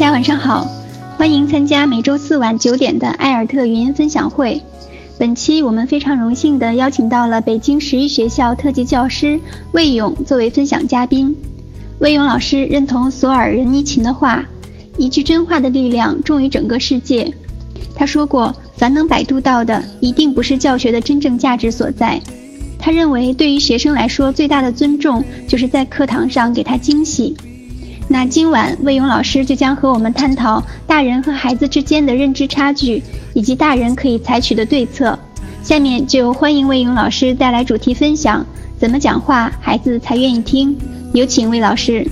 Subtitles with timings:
[0.00, 0.66] 大家晚上好，
[1.18, 4.62] 欢迎参加每周四晚九点的艾尔特语音分享会。
[5.18, 9.38] 本期我们非常荣幸的邀请到了北京十一学校特级教师
[9.72, 11.36] 魏勇作为分享嘉宾。
[11.98, 14.42] 魏勇老师认同索尔仁尼琴的话
[14.96, 17.30] ：“一句真话的力量重于整个世界。”
[17.94, 22.18] 他说过：“凡能百度到的，一定不是教学的真正价值所在。”
[22.80, 27.36] 他认为，对于学生来说，最大的尊重就是在课堂上给他惊喜。
[28.12, 33.00] 那今晚魏勇老师就将和我们探讨大人和孩子之间的认知差距，
[33.34, 35.16] 以及大人可以采取的对策。
[35.62, 38.44] 下面就欢迎魏勇老师带来主题分享：
[38.76, 40.76] 怎么讲话孩子才愿意听？
[41.14, 42.04] 有请魏老师。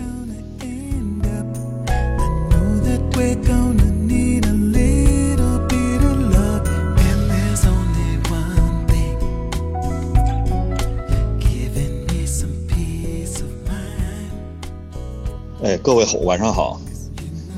[15.89, 16.78] 各位好，晚上好。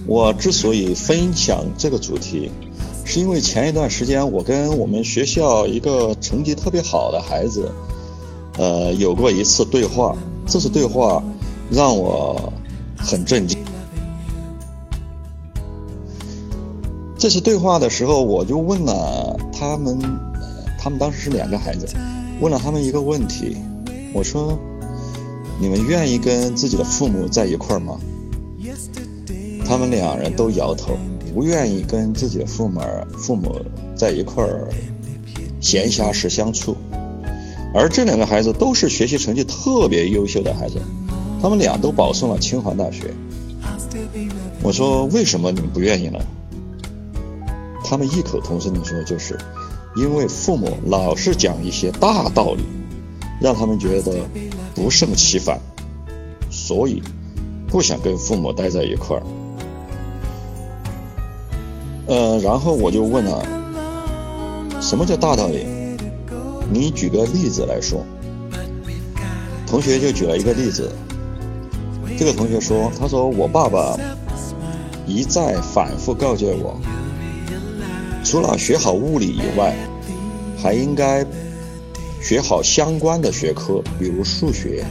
[0.07, 2.49] 我之所以分享这个主题，
[3.05, 7.73] 是因为前一段时间我跟我们学校一个成绩特别好的孩子，
[8.57, 10.17] 呃，有过一次对话。
[10.47, 11.21] 这次对话
[11.73, 12.53] 让我
[12.97, 13.59] 很震惊。
[17.19, 19.99] 这次对话的时候，我就问了他们，
[20.79, 21.85] 他们当时是两个孩子，
[22.41, 23.57] 问了他们一个问题，
[24.15, 24.57] 我说。
[25.63, 28.01] 你们愿意跟自己的父母在一块儿吗？
[29.71, 30.97] 他们两人都摇头，
[31.33, 32.81] 不愿意跟自己的父母
[33.17, 34.69] 父母在一块儿
[35.61, 36.77] 闲暇时相处。
[37.73, 40.75] 而这两个孩子都是学习成绩特别优秀的孩子，
[41.41, 43.15] 他们俩都保送了清华大学。
[44.61, 46.19] 我说为什么你们不愿意呢？
[47.85, 49.39] 他们异口同声地说，就是
[49.95, 52.65] 因为父母老是讲一些大道理，
[53.41, 54.19] 让他们觉得。
[54.73, 55.61] 不胜其烦，
[56.49, 57.03] 所以
[57.67, 59.23] 不想跟父母待在一块儿。
[62.11, 63.41] 呃，然后我就问了，
[64.81, 65.65] 什么叫大道理？
[66.69, 68.05] 你举个例子来说。
[69.65, 70.91] 同学就举了一个例子，
[72.19, 73.97] 这个同学说，他说我爸爸
[75.07, 76.77] 一再反复告诫我，
[78.25, 79.77] 除了学好物理以外，
[80.59, 81.25] 还应该。
[82.23, 84.85] 学好相关的学科，比如数学，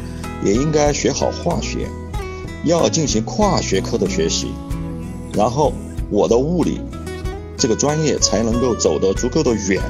[0.44, 1.88] 也应该学好化学，
[2.64, 4.48] 要进行跨学科的学习。
[5.34, 5.72] 然后
[6.10, 6.69] 我的物理
[7.60, 9.84] 这个专业才能够走得足够的远。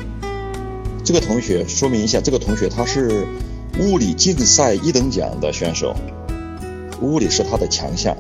[1.06, 3.28] 这个同学说明一下，这个同学他是
[3.80, 5.96] 物理竞赛一等奖的选手，
[7.00, 8.18] 物理是他的强项。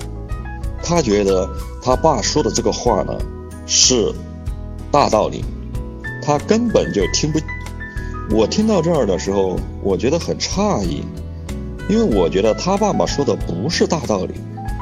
[0.81, 1.49] 他觉得
[1.83, 3.17] 他爸说的这个话呢
[3.65, 4.13] 是
[4.91, 5.43] 大道理，
[6.23, 7.39] 他根本就听不。
[8.31, 11.03] 我听到这儿的时候，我觉得很诧异，
[11.89, 14.35] 因为我觉得他爸爸说的不是大道理，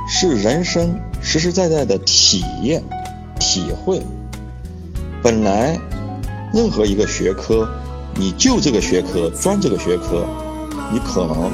[0.09, 2.83] 是人生实实在在的体验、
[3.39, 4.01] 体会。
[5.23, 5.77] 本来，
[6.53, 7.67] 任何一个学科，
[8.15, 10.25] 你就这个学科专这个学科，
[10.91, 11.51] 你可能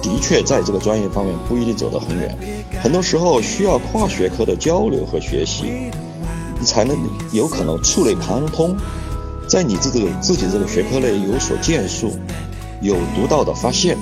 [0.00, 2.36] 的确在这个专业方面不一定走得很远，
[2.82, 5.64] 很多时候需要跨学科的交流和学习，
[6.58, 6.96] 你才能
[7.32, 8.74] 有可能触类旁通。
[9.46, 12.12] 在你自己自己这个学科内有所建树，
[12.80, 13.98] 有独到的发现，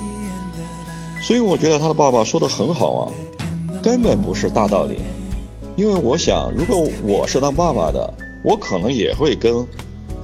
[1.21, 3.11] 所以我觉得他的爸爸说的很好啊，
[3.83, 4.99] 根本不是大道理。
[5.75, 9.65] 因为我想，如果我是当爸爸的，我可能也会跟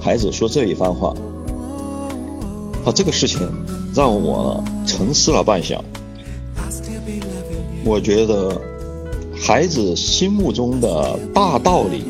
[0.00, 1.14] 孩子说这一番话。
[2.84, 3.40] 啊，这个事情
[3.94, 5.78] 让我沉思了半晌。
[7.84, 8.60] 我觉得
[9.34, 12.04] 孩子心目中的大道理，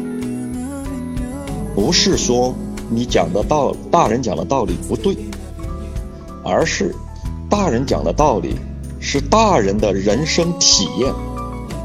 [1.74, 2.54] 不是说。
[2.91, 5.14] 你讲的道，大人讲的道理不对，
[6.42, 6.97] 而是
[7.50, 8.56] 大人讲的道理
[8.98, 11.12] 是大人的人生体验，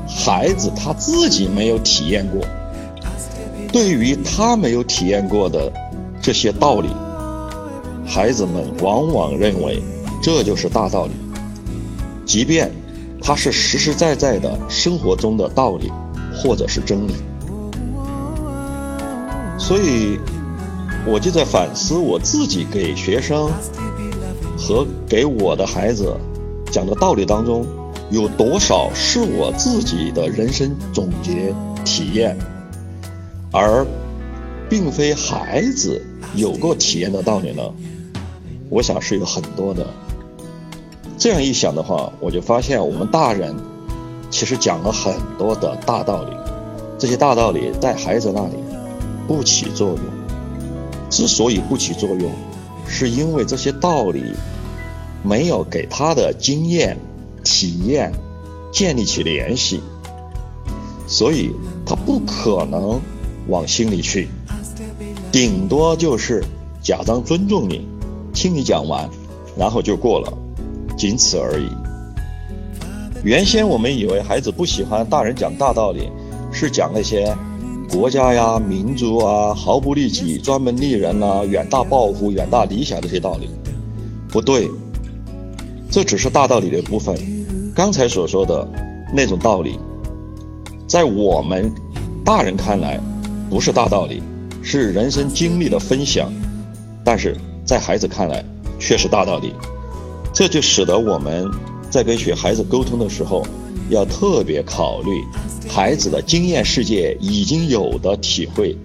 [0.07, 2.41] 孩子他自己没有体验过。
[3.73, 5.69] 对于他没有体验过的
[6.21, 6.87] 这些道理，
[8.05, 9.81] 孩子们往往认为
[10.21, 11.11] 这就是大道理，
[12.25, 12.71] 即便
[13.21, 15.91] 它是实实在在的生活中的道理
[16.33, 17.13] 或者是真理，
[19.57, 20.17] 所以。
[21.05, 23.51] 我就在反思我自己给学生
[24.57, 26.15] 和给我的孩子
[26.71, 27.65] 讲的道理当中，
[28.09, 31.53] 有多少是我自己的人生总结
[31.83, 32.37] 体验，
[33.53, 33.85] 而
[34.67, 36.03] 并非孩子
[36.35, 37.61] 有过体验的道理呢？
[38.69, 39.85] 我想是有很多的。
[41.19, 43.55] 这样一想的话，我就发现我们大人
[44.31, 46.31] 其实讲了很多的大道理，
[46.97, 48.55] 这些大道理在孩子那里
[49.27, 49.99] 不起作用。
[51.11, 52.31] 之所以不起作用，
[52.87, 54.33] 是因为这些道理
[55.21, 56.97] 没有给他的经验、
[57.43, 58.11] 体验
[58.71, 59.83] 建立起联系。
[61.05, 61.51] 所以
[61.85, 62.99] 他不可能
[63.47, 64.27] 往心里去，
[65.31, 66.43] 顶多就是
[66.81, 67.87] 假装尊重你，
[68.33, 69.09] 听你讲完，
[69.57, 70.31] 然后就过了，
[70.97, 71.67] 仅此而已。
[73.23, 76.09] 原先我们以为孩子不喜欢大人讲大道理，
[76.51, 77.35] 是讲那些
[77.91, 83.49] 国家呀、民族啊、毫不利己、专门利人呐、远大抱负、远大理想这些道理，
[84.29, 84.69] 不对，
[85.89, 87.17] 这只是大道理的部分。
[87.75, 88.67] 刚才所说的
[89.13, 89.79] 那种道理。
[90.85, 91.71] 在我们
[92.23, 92.99] 大人看来，
[93.53, 94.19] 不是大道理，
[94.63, 96.25] 是人生经历的分享；
[97.05, 98.43] 但是在孩子看来，
[98.79, 99.53] 却是大道理。
[100.33, 101.47] 这就使得我们
[101.87, 103.45] 在跟学孩子沟通的时候，
[103.91, 105.23] 要特别考虑
[105.69, 108.75] 孩子的经验世界已经有的体会，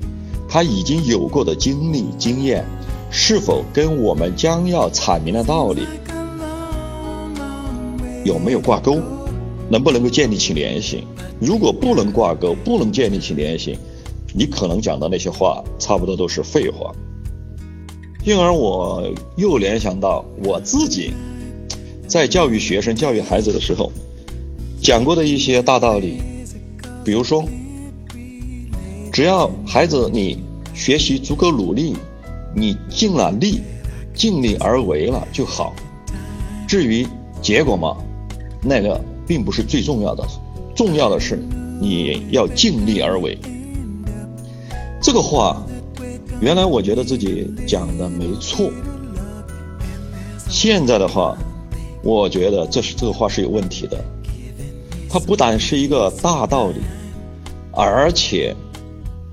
[0.46, 2.62] 他已经有过的经历经验，
[3.10, 5.86] 是否跟我们将要阐明的道理
[8.22, 9.00] 有没有挂钩，
[9.70, 11.06] 能不能够建立起联系？
[11.40, 13.78] 如果不能挂钩，不能建立起联系，
[14.38, 16.94] 你可能讲的那些话差不多都是废话。
[18.24, 21.12] 因而我又联想到我自己
[22.06, 23.90] 在教育学生、教育孩子的时候
[24.80, 26.22] 讲过的一些大道理，
[27.04, 27.44] 比如说，
[29.12, 30.38] 只要孩子你
[30.72, 31.96] 学习足够努力，
[32.54, 33.60] 你尽了力，
[34.14, 35.74] 尽力而为了就好。
[36.68, 37.04] 至于
[37.42, 37.96] 结果嘛，
[38.62, 40.24] 那个并不是最重要的。
[40.76, 41.42] 重要的是，
[41.80, 43.36] 你要尽力而为。
[45.00, 45.64] 这个话，
[46.40, 48.70] 原来我觉得自己讲的没错。
[50.48, 51.36] 现在的话，
[52.02, 54.02] 我觉得这是这个话是有问题的。
[55.08, 56.80] 它不但是一个大道理，
[57.72, 58.54] 而且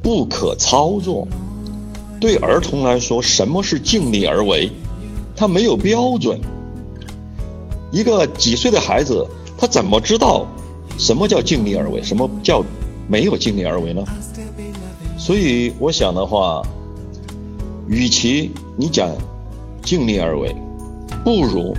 [0.02, 1.28] 不可操作。
[2.20, 4.72] 对儿童来说，什么是尽力而为？
[5.36, 6.40] 他没有标准。
[7.92, 9.28] 一个几岁的孩子，
[9.58, 10.48] 他怎么知道？
[10.98, 12.02] 什么叫尽力而为？
[12.02, 12.64] 什么叫
[13.08, 14.04] 没有尽力而为呢？
[15.26, 16.62] 所以我想的话，
[17.88, 19.10] 与其你讲
[19.82, 20.56] 尽力而为，
[21.24, 21.76] 不如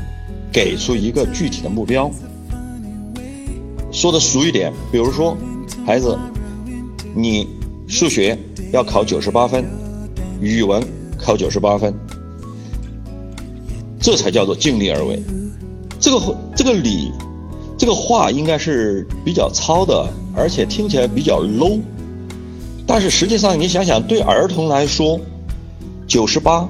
[0.52, 2.10] 给出一个具体的目标。
[3.92, 5.36] 说的俗一点，比如说，
[5.86, 6.18] 孩子，
[7.14, 7.46] 你
[7.86, 8.36] 数学
[8.72, 9.64] 要考九十八分，
[10.40, 10.82] 语文
[11.16, 11.94] 考九十八分，
[14.00, 15.22] 这才叫做尽力而为。
[16.00, 17.12] 这个这个理。
[17.78, 21.78] 这个话应该是比较糙的，而且听起来比较 low。
[22.86, 25.18] 但是实际上，你想想，对儿童来说，
[26.06, 26.68] 九十八，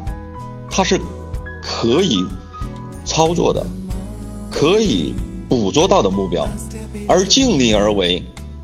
[0.70, 0.98] 它是
[1.62, 2.24] 可以
[3.04, 3.64] 操作的，
[4.50, 5.14] 可以
[5.48, 6.44] 捕捉到的目标；
[7.06, 8.22] 而尽力而为，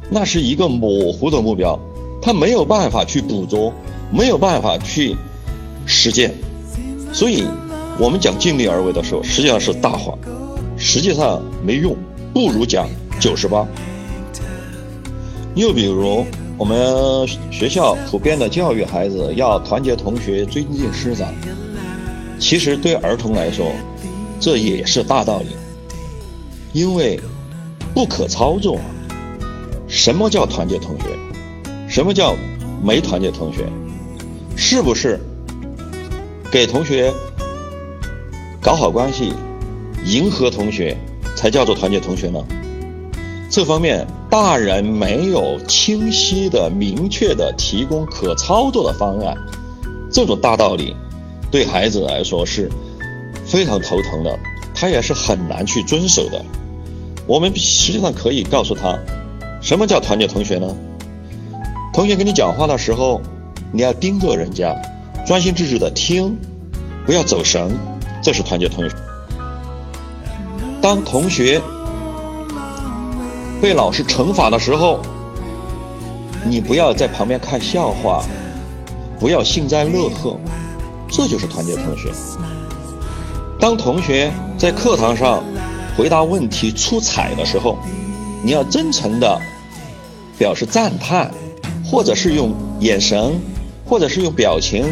[0.08, 1.78] 那是一个模糊的目标，
[2.22, 3.72] 他没有办法去捕捉，
[4.10, 5.14] 没有办法去
[5.84, 6.34] 实践。
[7.12, 7.44] 所以，
[7.98, 10.16] 我们讲尽力而为的时候，实际上是大话，
[10.78, 11.94] 实际上没用。
[12.32, 12.88] 不如讲
[13.20, 13.66] 九十八。
[15.54, 16.24] 又比如，
[16.58, 21.32] 我们学校普遍的教育孩子要团结同学、尊敬师长。
[22.38, 23.72] 其实对儿童来说，
[24.38, 25.56] 这也是大道理，
[26.72, 27.18] 因为
[27.94, 28.78] 不可操作。
[29.88, 31.06] 什么叫团结同学？
[31.88, 32.34] 什么叫
[32.82, 33.64] 没团结同学？
[34.56, 35.20] 是不是
[36.50, 37.12] 给同学
[38.60, 39.32] 搞好关系，
[40.04, 40.96] 迎合同学？
[41.34, 42.38] 才叫做团结同学呢。
[43.50, 49.36] 这方面，大人没有清晰的、明确的提供可操作的方案，
[50.10, 50.96] 这种大道理，
[51.50, 52.70] 对孩子来说是
[53.44, 54.38] 非常头疼的，
[54.74, 56.42] 他也是很难去遵守的。
[57.26, 58.98] 我们实际上可以告诉他，
[59.60, 60.74] 什么叫团结同学呢？
[61.92, 63.20] 同学跟你讲话的时候，
[63.70, 64.74] 你要盯着人家，
[65.26, 66.34] 专心致志的听，
[67.04, 67.78] 不要走神，
[68.22, 68.96] 这是团结同学。
[70.80, 71.60] 当同学
[73.62, 74.98] 被老师惩罚的时候，
[76.44, 78.24] 你不要在旁边看笑话，
[79.20, 80.36] 不要幸灾乐祸，
[81.08, 82.10] 这就是团结同学。
[83.60, 85.44] 当同学在课堂上
[85.96, 87.78] 回答问题出彩的时候，
[88.42, 89.40] 你要真诚的
[90.36, 91.30] 表示赞叹，
[91.84, 93.40] 或者是用眼神，
[93.86, 94.84] 或者是用表情，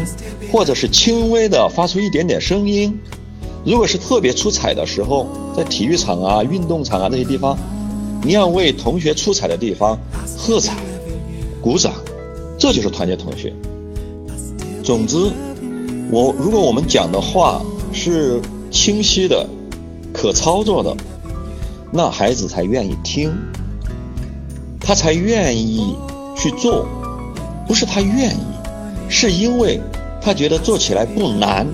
[0.49, 2.97] 或者是轻微的发出一点点声音。
[3.65, 7.57] 如果是特别出彩的时候，在体育场啊、运动场啊这些地方，
[8.23, 9.97] 你要为同学出彩的地方
[10.37, 10.75] 喝彩、
[11.61, 11.93] 鼓掌，
[12.57, 13.53] 这就是团结同学。
[14.83, 15.17] 总之，
[16.11, 17.61] 我如果我们讲的话
[17.91, 19.47] 是清晰的、
[20.13, 20.95] 可操作的，
[21.91, 23.31] 那孩子才愿意听，
[24.79, 25.95] 他才愿意
[26.37, 26.85] 去做。
[27.67, 28.43] 不是他愿意，
[29.07, 29.79] 是因为
[30.21, 31.65] 他觉得做起来不难，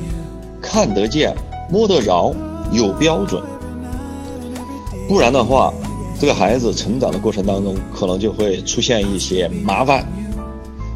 [0.62, 1.36] 看得见。
[1.70, 2.34] 摸得着，
[2.72, 3.44] 有标准，
[5.06, 5.74] 不然的话，
[6.20, 10.04] 这个孩子成长的过程当中，可能就会出现一些麻烦。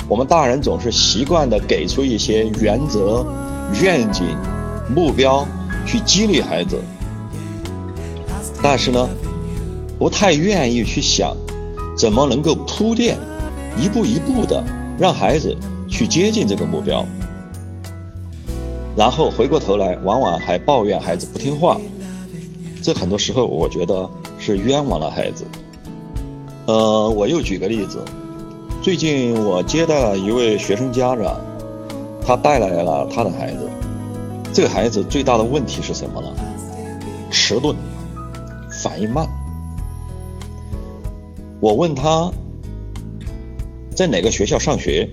[0.09, 3.23] 我们大人总是习惯的给出一些原则、
[3.81, 4.25] 愿景、
[4.93, 5.47] 目标
[5.85, 6.81] 去激励孩子，
[8.63, 9.07] 但是呢，
[9.99, 11.37] 不太愿意去想
[11.95, 13.15] 怎么能够铺垫，
[13.77, 14.63] 一步一步的
[14.97, 15.55] 让孩子
[15.87, 17.05] 去接近这个目标。
[18.95, 21.79] 然后回过头来，往往还抱怨孩子不听话。
[22.81, 24.09] 这很多时候，我觉得。
[24.43, 25.45] 是冤枉了孩子。
[26.65, 28.03] 呃，我又举个例子，
[28.81, 31.39] 最近我接待了一位学生家长，
[32.25, 33.69] 他带来了他的孩子。
[34.51, 36.27] 这个孩子最大的问题是什么呢？
[37.29, 37.75] 迟钝，
[38.81, 39.27] 反应慢。
[41.59, 42.31] 我问他
[43.95, 45.07] 在哪个学校上学，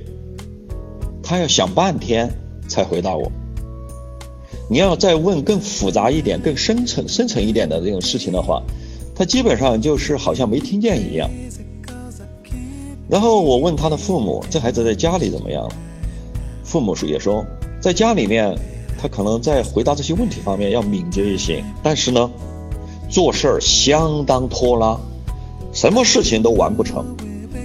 [1.23, 2.33] 他要想半天
[2.67, 3.31] 才回答我。
[4.71, 8.63] 你要再问更复杂一点、更深层、深层一点的这种事情的话。
[9.19, 11.29] 他基本上就是好像没听见一样。
[13.09, 15.69] 然后我问他的父母：“这孩子在家里怎么样？”
[16.63, 17.45] 父母也说，
[17.81, 18.57] 在家里面
[18.97, 22.31] 他可能在回答这些问题方面要敏捷一些，但是呢，
[23.09, 24.97] 做事儿相当拖拉，
[25.73, 27.05] 什么事情都完不成，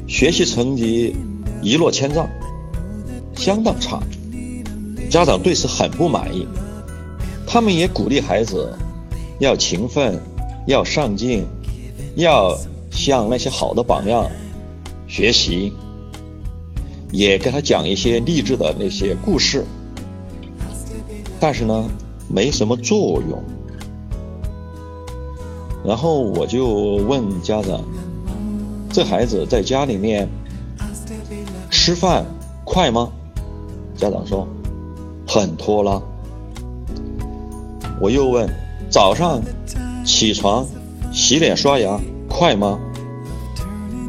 [0.08, 1.16] 学习成绩
[1.62, 2.28] 一落千丈，
[3.36, 4.02] 相当差。
[5.10, 6.48] 家长对此很不满意，
[7.46, 8.76] 他们也鼓励孩子
[9.40, 10.20] 要勤奋。
[10.66, 11.46] 要上进，
[12.16, 12.58] 要
[12.92, 14.30] 向那些好的榜样
[15.08, 15.74] 学习，
[17.12, 19.66] 也给他讲一些励志的那些故事，
[21.40, 21.86] 但是呢，
[22.30, 23.44] 没什么作用。
[25.86, 27.82] 然后我就问家长
[28.90, 30.30] ：“这孩子在家里面
[31.70, 32.26] 吃饭
[32.64, 33.12] 快吗？”
[33.98, 34.48] 家长说
[35.28, 36.02] ：“很拖拉。”
[38.00, 38.50] 我又问
[38.90, 39.42] ：“早上？”
[40.04, 40.66] 起床、
[41.12, 42.80] 洗脸、刷牙快吗？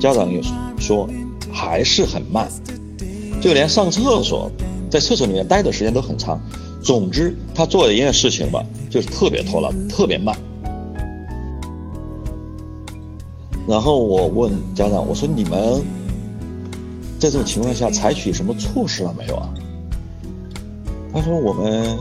[0.01, 0.41] 家长又
[0.79, 1.09] 说
[1.53, 2.49] 还是很慢，
[3.41, 4.51] 就连上厕所，
[4.91, 6.39] 在厕所里面待的时间都很长。
[6.83, 10.37] 总之，他做的一件事情吧，就是特别拖拉，特别慢。
[13.67, 15.83] 然后我问家长，我说你们
[17.19, 19.49] 在这种情况下采取什么措施了没有啊？
[21.15, 21.97] 他说我们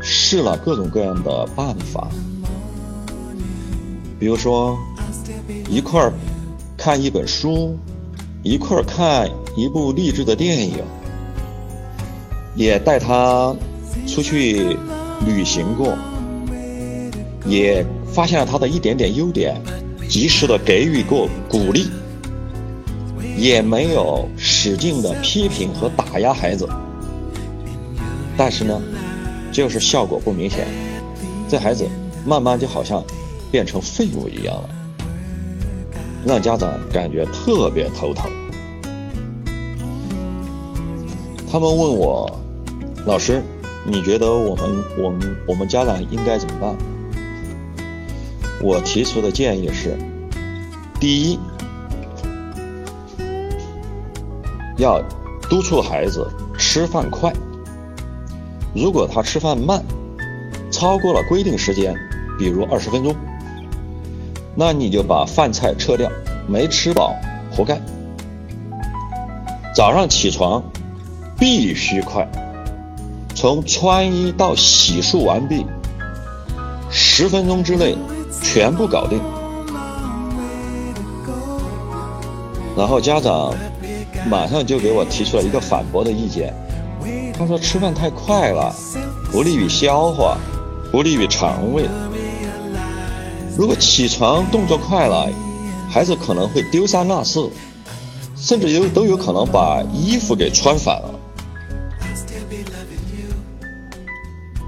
[0.00, 2.08] 试了各种各样的办法。
[4.26, 4.76] 比如说，
[5.70, 6.12] 一块儿
[6.76, 7.78] 看一本书，
[8.42, 10.82] 一块儿看一部励志的电影，
[12.56, 13.54] 也带他
[14.04, 14.76] 出去
[15.24, 15.96] 旅行过，
[17.46, 19.62] 也发现了他的一点点优点，
[20.08, 21.86] 及时的给予过鼓励，
[23.36, 26.68] 也没有使劲的批评和打压孩子，
[28.36, 28.82] 但是呢，
[29.52, 30.66] 就是效果不明显，
[31.48, 31.86] 这孩子
[32.24, 33.00] 慢慢就好像。
[33.56, 34.68] 变成废物一样了，
[36.26, 38.30] 让家长感觉特别头疼。
[41.50, 42.30] 他们问我，
[43.06, 43.42] 老师，
[43.86, 46.76] 你觉得我们我们我们家长应该怎么办？
[48.60, 49.96] 我提出的建议是：
[51.00, 51.38] 第一，
[54.76, 55.02] 要
[55.48, 57.32] 督促孩子吃饭快。
[58.74, 59.82] 如果他吃饭慢，
[60.70, 61.96] 超过了规定时间，
[62.38, 63.16] 比如二十分钟。
[64.58, 66.10] 那你就把饭菜撤掉，
[66.48, 67.14] 没吃饱
[67.54, 67.78] 活该。
[69.74, 70.62] 早上起床
[71.38, 72.26] 必须快，
[73.34, 75.66] 从穿衣到洗漱完毕，
[76.90, 77.94] 十分钟之内
[78.42, 79.20] 全部搞定。
[82.74, 83.54] 然后家长
[84.30, 86.54] 马上就给我提出了一个反驳的意见，
[87.38, 88.74] 他说吃饭太快了，
[89.30, 90.38] 不利于消化，
[90.90, 91.84] 不利于肠胃。
[93.56, 95.30] 如果起床动作快了，
[95.88, 97.48] 孩子可能会丢三落四，
[98.36, 101.14] 甚至有都有可能把衣服给穿反了。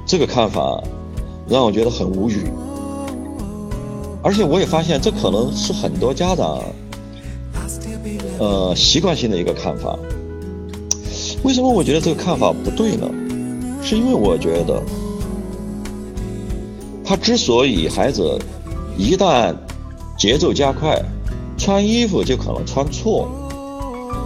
[0.06, 0.82] 这个看法
[1.46, 2.44] 让我觉得很无语，
[4.22, 6.62] 而且我也发现这可能是很多家长
[8.38, 9.98] 呃习惯性的一个看法。
[11.42, 13.06] 为什么我觉得这个看法不对呢？
[13.82, 14.82] 是因为我觉得
[17.04, 18.40] 他之所以孩子。
[18.98, 19.54] 一旦
[20.18, 21.00] 节奏加快，
[21.56, 23.28] 穿衣服就可能穿错，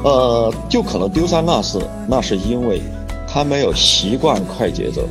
[0.02, 1.86] 呃，就可能丢三落四。
[2.08, 2.80] 那是因为
[3.28, 5.02] 他没有习惯快节奏。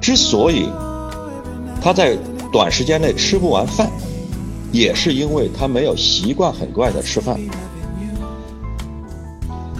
[0.00, 0.68] 之所以
[1.82, 2.16] 他在
[2.52, 3.90] 短时间内吃不完饭，
[4.70, 7.36] 也是因为他没有习惯很快的吃饭。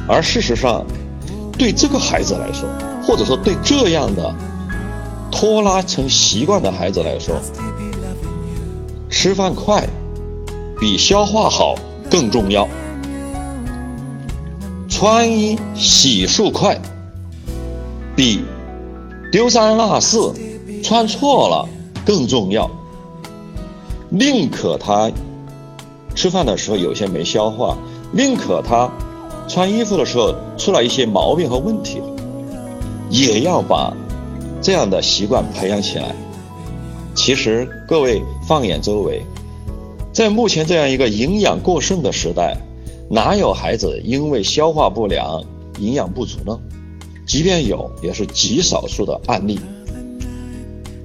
[0.08, 0.84] 而事实上，
[1.56, 2.68] 对这个孩子来说，
[3.04, 4.34] 或者说对这样的
[5.30, 7.34] 拖拉成习惯的孩子来说，
[9.08, 9.88] 吃饭快
[10.78, 11.74] 比消化好
[12.10, 12.68] 更重要，
[14.88, 16.78] 穿衣洗漱快
[18.14, 18.44] 比
[19.32, 20.32] 丢三落四
[20.82, 21.68] 穿错了
[22.04, 22.70] 更重要。
[24.08, 25.10] 宁可他
[26.14, 27.76] 吃饭的时候有些没消化，
[28.12, 28.90] 宁可他
[29.48, 32.00] 穿衣服的时候出了一些毛病和问题，
[33.10, 33.92] 也要把
[34.62, 36.14] 这样的习惯培养起来。
[37.16, 39.22] 其实，各位放眼周围，
[40.12, 42.56] 在目前这样一个营养过剩的时代，
[43.10, 45.42] 哪有孩子因为消化不良、
[45.80, 46.56] 营养不足呢？
[47.26, 49.58] 即便有，也是极少数的案例。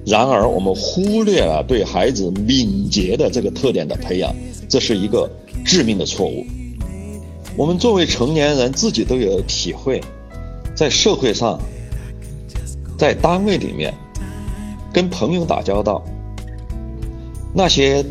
[0.06, 4.36] 然而，我们忽略了对孩子敏捷的这个特点的培养，
[4.68, 5.28] 这是一个
[5.66, 6.46] 致命的错误。
[7.56, 10.02] 我们作为成年人，自己都有体会，
[10.76, 11.60] 在社会上，
[12.98, 13.94] 在单位里面，
[14.94, 16.04] 跟朋友打交道，
[17.54, 18.06] 那些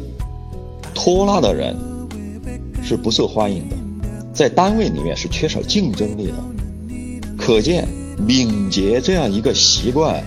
[0.95, 1.77] 拖拉的人
[2.83, 3.77] 是不受欢迎的，
[4.33, 6.35] 在单位里面是缺少竞争力的。
[7.39, 10.23] 可见，敏捷这样一个习惯，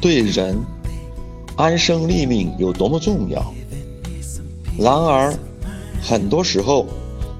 [0.00, 0.56] 对人。
[1.56, 3.42] 安身立命有多么重要？
[4.78, 5.32] 然而，
[6.02, 6.86] 很多时候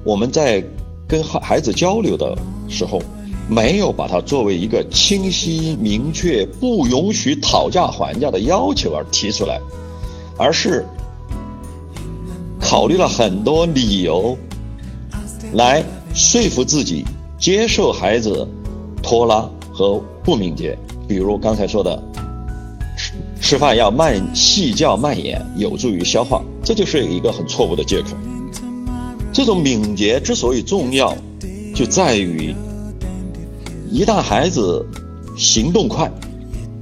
[0.05, 0.65] 我们在
[1.07, 2.35] 跟孩孩子交流的
[2.67, 2.99] 时候，
[3.49, 9.61] 没有把它作为一个清晰明确、不允许讨价还价的要求而提出来，
[10.37, 10.85] 而是
[12.61, 14.37] 考虑了很多理由
[15.53, 15.83] 来
[16.15, 17.05] 说服自己
[17.39, 18.49] 接受孩子
[19.03, 20.77] 拖拉和不敏捷，
[21.07, 22.03] 比如刚才说的。
[22.97, 28.09] 吃吃饭要慢细嚼慢咽，有助于消化，这就是一个很错误的借口。
[29.33, 31.15] 这种敏捷之所以重要，
[31.75, 32.57] 就在于
[33.97, 34.85] 一旦孩子
[35.39, 36.13] 行动快，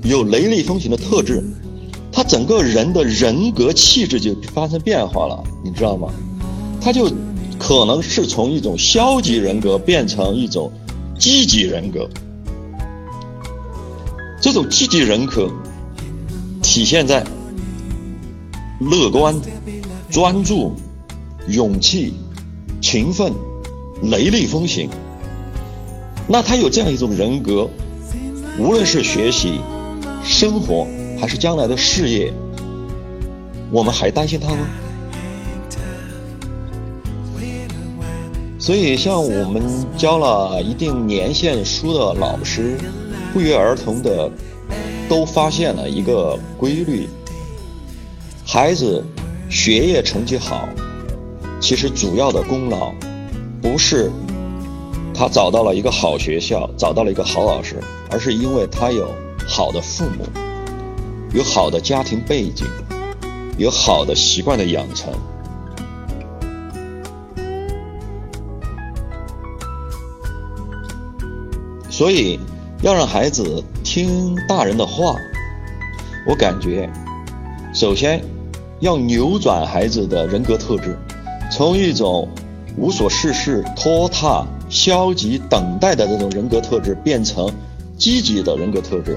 [0.02, 1.44] 有雷厉风行的特质，
[2.10, 6.12] 他整个人的人格气质就发生变化了，你知道吗？
[6.80, 7.08] 他就
[7.56, 10.72] 可能是从一种消极人格变成一种
[11.16, 12.10] 积极人格。
[14.40, 15.48] 这种积极人格。
[16.62, 17.24] 体现在
[18.80, 19.40] 乐观、
[20.10, 20.74] 专注、
[21.46, 22.14] 勇气、
[22.80, 23.32] 勤奋、
[24.02, 24.90] 雷厉风行。
[26.26, 27.68] 那他有这样一种人格，
[28.58, 29.60] 无论是学习、
[30.24, 30.86] 生活，
[31.20, 32.32] 还是将来的事业，
[33.70, 34.66] 我们还担心他吗？
[38.58, 39.62] 所以，像我们
[39.96, 42.78] 教了一定年限书的老师，
[43.32, 44.30] 不约而同的。
[45.06, 47.06] 都发现了一个规律：
[48.42, 49.04] 孩子
[49.50, 50.66] 学业成绩好，
[51.60, 52.90] 其实主要的功劳
[53.60, 54.10] 不是
[55.14, 59.08] 他找到了一个好学校，找到了一个好老师，而是因为他有
[59.46, 60.26] 好的父母，
[61.32, 62.66] 有好的家庭背景，
[63.56, 65.12] 有好的习惯的养成。
[71.88, 72.38] 所以，
[72.82, 73.62] 要让孩子。
[73.84, 75.14] 听大人的话，
[76.26, 76.90] 我感觉，
[77.72, 78.20] 首先
[78.80, 80.98] 要扭转孩子的人格特质，
[81.48, 82.28] 从一种
[82.76, 87.48] 无所事事、拖沓、消极、等待的这种人格特质，变成
[87.96, 89.16] 积极的人格特质。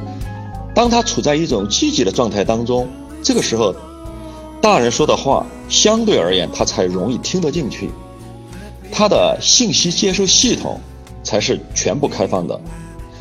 [0.75, 2.87] 当他处在一种积极的状态当中，
[3.23, 3.73] 这个时候，
[4.61, 7.89] 大人说的话相对而言他才容易听得进去，
[8.91, 10.79] 他的信息接收系统
[11.23, 12.61] 才是全部开放的。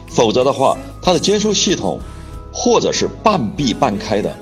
[0.06, 1.98] 否则的话，他的接收系统，
[2.52, 4.36] 或者是半闭半开的，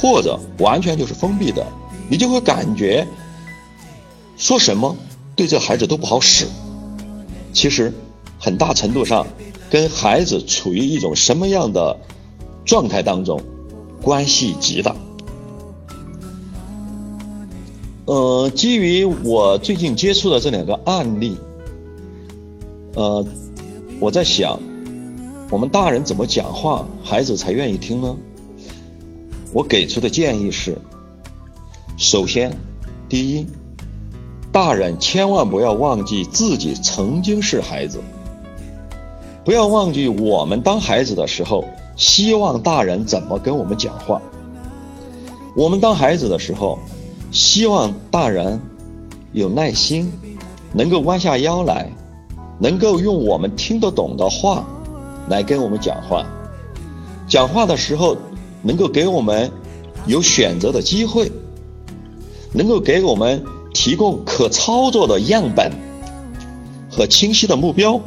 [0.00, 1.62] 或者完全就是封闭的，
[2.08, 3.06] 你就会感觉
[4.38, 4.96] 说什么
[5.36, 6.46] 对这孩子都不好使。
[7.54, 7.90] 其实，
[8.38, 9.26] 很大程度上
[9.70, 11.98] 跟孩子处于一种什么样的
[12.66, 13.40] 状态当中
[14.02, 14.94] 关系极大。
[18.04, 21.38] 呃，基于我最近接触的这两个案例，
[22.94, 23.24] 呃，
[23.98, 24.60] 我在想。
[25.50, 28.16] 我们大人怎么讲话，孩子才愿意听呢？
[29.52, 30.76] 我给出的建议是：
[31.96, 32.56] 首先，
[33.08, 33.46] 第一，
[34.54, 38.00] 大人千万不要忘记自己曾经是孩子，
[39.44, 41.64] 不要忘记我们当孩子的时候，
[41.96, 44.22] 希望大人怎么跟我们讲话。
[45.56, 46.78] 我们当孩子的时候，
[47.32, 48.60] 希望大人
[49.32, 50.12] 有耐心，
[50.72, 51.90] 能够弯下腰来，
[52.60, 54.64] 能够用我们听得懂的话。
[55.28, 56.24] 来跟我们讲话，
[57.26, 58.16] 讲话的时候
[58.62, 59.50] 能够给我们
[60.06, 61.32] 有选择的机会，
[62.52, 63.44] 能够给我们
[63.84, 65.70] 提供可操作的样本
[66.90, 68.00] 和清晰的目标。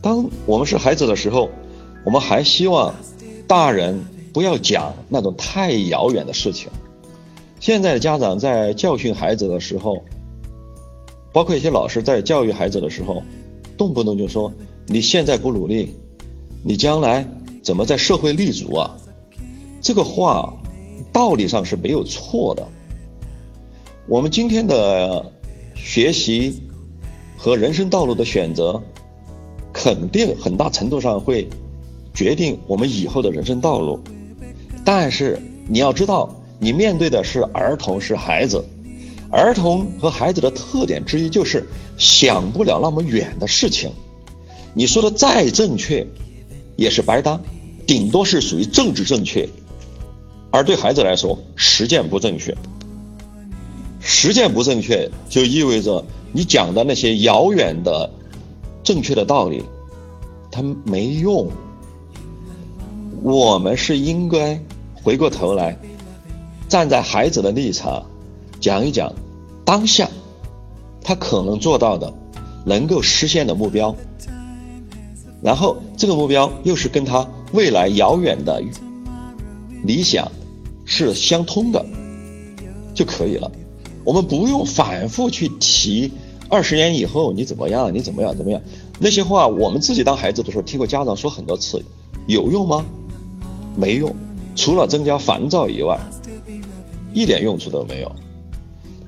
[0.00, 1.50] 当我们是孩子的时候，
[2.06, 2.94] 我们还希望
[3.46, 6.70] 大人不要讲那种太遥远的事情，
[7.60, 10.02] 现在的家长在教训孩子的时候，
[11.30, 13.22] 包括一些老师在教育孩子的时候，
[13.76, 14.50] 动不动就说
[14.88, 15.94] ：“你现在不努力，
[16.64, 17.28] 你将来
[17.62, 18.96] 怎么在社会立足啊？”
[19.82, 20.54] 这个话
[21.12, 22.66] 道理上是没有错的。
[24.10, 25.24] 我们今天的
[25.76, 26.60] 学习
[27.36, 28.82] 和人生道路的选择，
[29.72, 31.48] 肯定很大程度上会
[32.12, 34.00] 决定我们以后的人生道路。
[34.84, 36.36] 但是你要知道。
[36.62, 38.62] 你面对的是儿童，是孩子。
[39.30, 43.90] 儿童和孩子的特点之一就是想不了那么远的事情。
[44.74, 46.06] 你说的再正确，
[46.76, 47.40] 也是白搭，
[47.86, 49.48] 顶多是属于政治正确。
[50.50, 52.54] 而对孩子来说，实践不正确。
[54.00, 58.10] 实践不正确，就意味着你讲的那些遥远的
[58.82, 59.62] 正确的道理，
[60.50, 61.48] 它没用。
[63.22, 64.58] 我们是应该
[64.94, 65.78] 回过头来。
[66.68, 68.06] 站在孩子的立场，
[68.60, 69.12] 讲一讲
[69.64, 70.08] 当下
[71.02, 72.14] 他可能做到的、
[72.64, 73.94] 能够实现的目标，
[75.42, 78.62] 然后这个目标又是跟他未来遥远的
[79.82, 80.30] 理想
[80.84, 81.84] 是相通的
[82.94, 83.50] 就可以了。
[84.04, 86.12] 我们不用反复去提
[86.48, 88.60] 二十年以后你怎么样，你怎么样怎么样
[88.98, 91.84] 那些话，我们自己当孩子的时候听过家长说很多次，
[92.26, 92.84] 有用吗？
[93.76, 94.14] 没用，
[94.56, 95.98] 除了增加烦躁以外。
[97.12, 98.12] 一点用处都没有，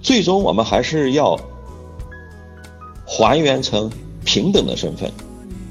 [0.03, 1.39] 最终我们还是要
[3.07, 3.89] 还原成
[4.25, 5.09] 平等的身份，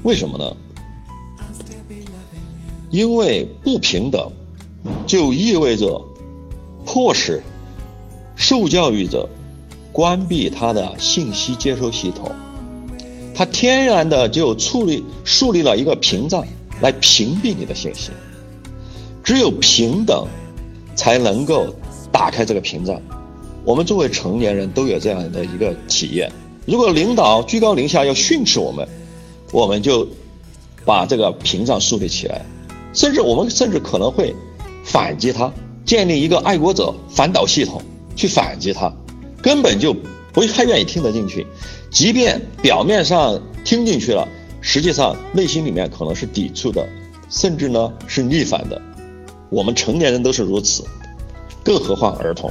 [0.02, 0.56] 为什么呢？
[2.90, 4.32] 因为不平等，
[5.06, 6.02] 就意味着
[6.86, 7.42] 迫使
[8.42, 9.28] 受教育者
[9.92, 12.32] 关闭他的信息接收系统，
[13.32, 16.44] 他天然的就树立树立了一个屏障
[16.80, 18.10] 来屏蔽你的信息，
[19.22, 20.26] 只有平等
[20.96, 21.66] 才能够。
[22.12, 23.00] 打开这个屏障，
[23.64, 26.30] 我们作为成年人都有这样的一个体验。
[26.66, 28.86] 如果领导居高临下要训斥我们，
[29.50, 30.06] 我们就
[30.84, 32.44] 把这个屏障树立起来，
[32.92, 34.34] 甚至我们甚至可能会
[34.84, 35.50] 反击他，
[35.86, 37.80] 建立一个爱国者反导系统
[38.16, 38.92] 去反击他，
[39.42, 39.94] 根本就
[40.32, 41.46] 不太愿意听得进去。
[41.90, 44.26] 即便表面上听进去了，
[44.60, 46.88] 实际上内心里面可能是抵触的，
[47.28, 48.80] 甚至呢是逆反的。
[49.50, 50.84] 我们成年人都是如此。
[51.64, 52.50] 更何况儿童，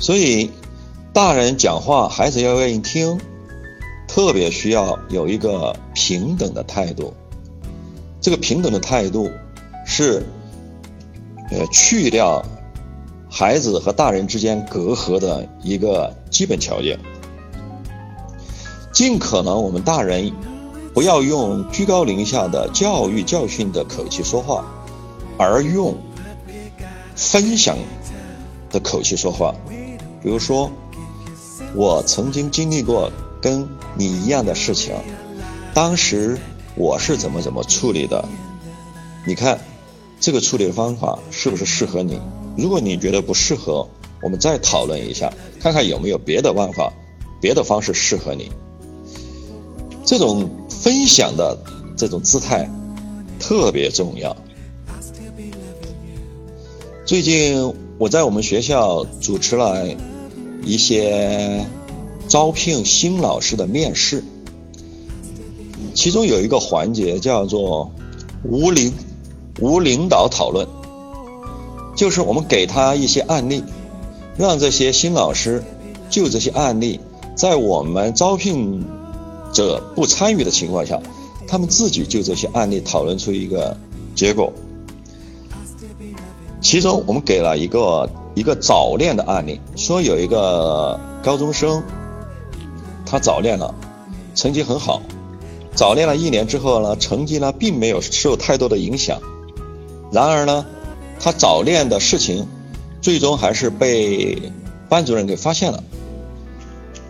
[0.00, 0.50] 所以
[1.12, 3.16] 大人讲话，孩子要愿意听，
[4.08, 7.14] 特别需要有一个平等的态度。
[8.20, 9.30] 这个平等的态度
[9.86, 10.20] 是，
[11.52, 12.44] 呃，去掉
[13.38, 16.98] 孩子和大人之间隔阂的一个基本条件。
[18.94, 20.32] 尽可能我们大人
[20.94, 24.64] 不要用居高临下的教育教训的口气说话，
[25.36, 25.94] 而用。
[27.14, 27.76] 分享
[28.70, 29.54] 的口气说话，
[30.22, 30.70] 比如说，
[31.74, 34.94] 我曾经经历过跟你一样的事情，
[35.74, 36.38] 当时
[36.74, 38.26] 我是怎么怎么处理的？
[39.26, 39.60] 你看，
[40.20, 42.18] 这个处理的方法是不是适合你？
[42.56, 43.86] 如果你觉得不适合，
[44.22, 46.92] 我们再讨论一下，看看有没有别的办法、
[47.40, 48.50] 别的方式适合你。
[50.04, 51.58] 这种分享的
[51.96, 52.68] 这种姿态
[53.38, 54.36] 特别重要。
[57.04, 59.86] 最近我在我们学校主持了
[60.64, 61.64] 一些
[62.26, 64.24] 招聘新老师的面试，
[65.94, 67.92] 其中有一个环节叫做
[68.42, 68.92] 无领
[69.60, 70.66] 无领导讨论，
[71.96, 73.64] 就是我们给他一些案例，
[74.36, 75.64] 让这些新老师
[76.10, 77.00] 就这些案例，
[77.34, 78.84] 在我们招聘
[79.52, 81.00] 者不参与的情况下，
[81.48, 83.76] 他们自己就这些案例讨论出一个
[84.14, 84.52] 结果。
[86.60, 91.82] 其中我们给了一个一个早恋的案例，说有一个高中生，
[93.06, 93.74] 他早恋了，
[94.34, 95.00] 成绩很好，
[95.74, 99.20] 早恋了一年之后呢，成绩呢并没有受太多的影响，
[100.12, 100.66] 然而呢，
[101.18, 102.46] 他早恋的事情，
[103.00, 104.52] 最终还是被
[104.88, 105.82] 班主任给发现了，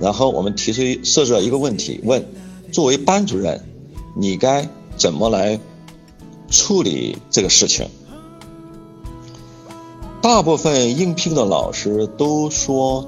[0.00, 2.26] 然后我们提出设置了一个问题，问
[2.72, 3.62] 作为班主任，
[4.16, 5.58] 你该怎么来
[6.50, 7.88] 处理这个事情？
[10.22, 13.06] 大部分应聘的老师都说，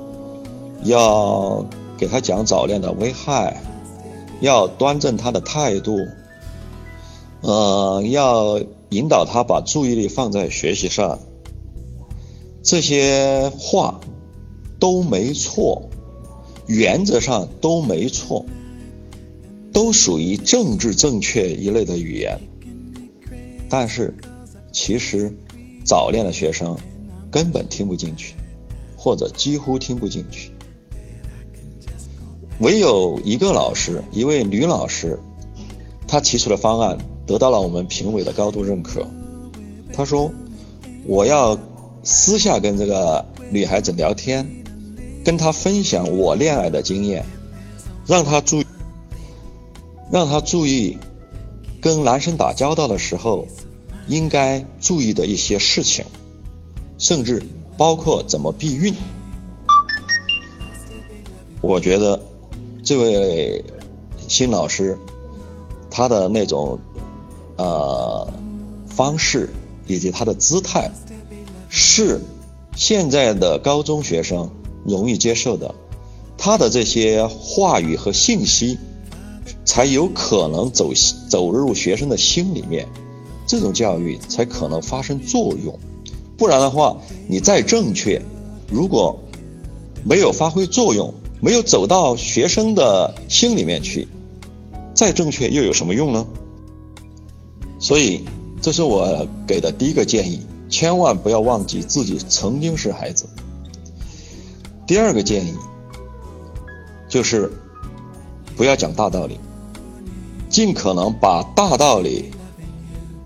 [0.85, 1.65] 要
[1.97, 3.61] 给他讲早恋的危害，
[4.41, 5.99] 要端正他的态度，
[7.43, 11.19] 呃，要引导他把注意力放在学习上。
[12.63, 14.01] 这些话
[14.79, 15.89] 都没错，
[16.67, 18.45] 原则上都没错，
[19.73, 22.41] 都属于政治正确一类的语言。
[23.69, 24.15] 但是，
[24.73, 25.37] 其实
[25.85, 26.77] 早恋的学生。
[27.31, 28.35] 根本听不进去，
[28.97, 30.51] 或者几乎听不进去。
[32.61, 35.21] 唯有一个老师，一位女老师，
[36.07, 36.97] 她提出的方案
[37.29, 39.07] 得到了我们评委的高度认可。
[39.93, 40.33] 他说
[41.07, 41.57] ：“我要
[42.03, 44.45] 私下跟这个女孩子聊天，
[45.25, 47.25] 跟她分享我恋爱的经验，
[48.05, 48.65] 让她注，
[50.11, 50.99] 让她注意
[51.81, 53.47] 跟男生打交道的时候。”
[54.09, 56.03] 应该注意的一些事情，
[56.97, 57.43] 甚至
[57.77, 58.95] 包括怎么避孕。
[61.61, 62.19] 我觉得
[62.83, 63.63] 这位
[64.27, 64.99] 新老师
[65.91, 66.79] 他的那种
[67.59, 68.33] 呃
[68.89, 69.51] 方式
[69.87, 70.91] 以及他的姿态，
[71.69, 72.21] 是
[72.75, 74.51] 现在的高中学生
[74.87, 75.75] 容易接受的。
[76.39, 78.79] 他的这些话语和信息，
[79.65, 80.93] 才有可能走
[81.29, 82.89] 走入学生的心里面。
[83.47, 85.79] 这种教育才可能发生作用，
[86.37, 88.21] 不然的话，你再正确，
[88.71, 89.19] 如果
[90.05, 94.07] 没有发挥作用，没有走到学生的心里面去，
[94.95, 96.27] 再正确又有什么用呢？
[97.79, 98.25] 所以，
[98.61, 103.27] 这是我给的第一个建议，千万不要忘记自己曾经是孩子。
[104.87, 105.55] 第二个建议
[107.09, 107.53] 就是
[108.57, 109.39] 不要讲大道理，
[110.49, 112.33] 尽可能把大道理。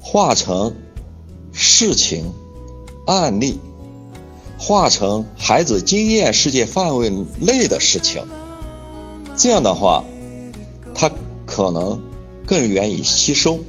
[0.04, 0.74] 化成
[1.52, 2.34] 事情、
[3.06, 3.60] 案例，
[4.58, 7.08] 化成孩子经验世界范围
[7.40, 8.22] 内的事情，
[9.36, 10.04] 这样的话，
[10.92, 11.10] 他
[11.46, 12.02] 可能
[12.44, 13.60] 更愿意吸收，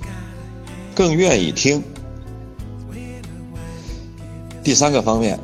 [0.95, 1.84] 更愿意听。
[4.63, 5.39] 第三个方面，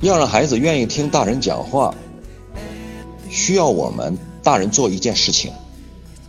[0.00, 1.94] 要让孩子愿意听大人讲话，
[3.30, 5.52] 需要我们大人做一件事情。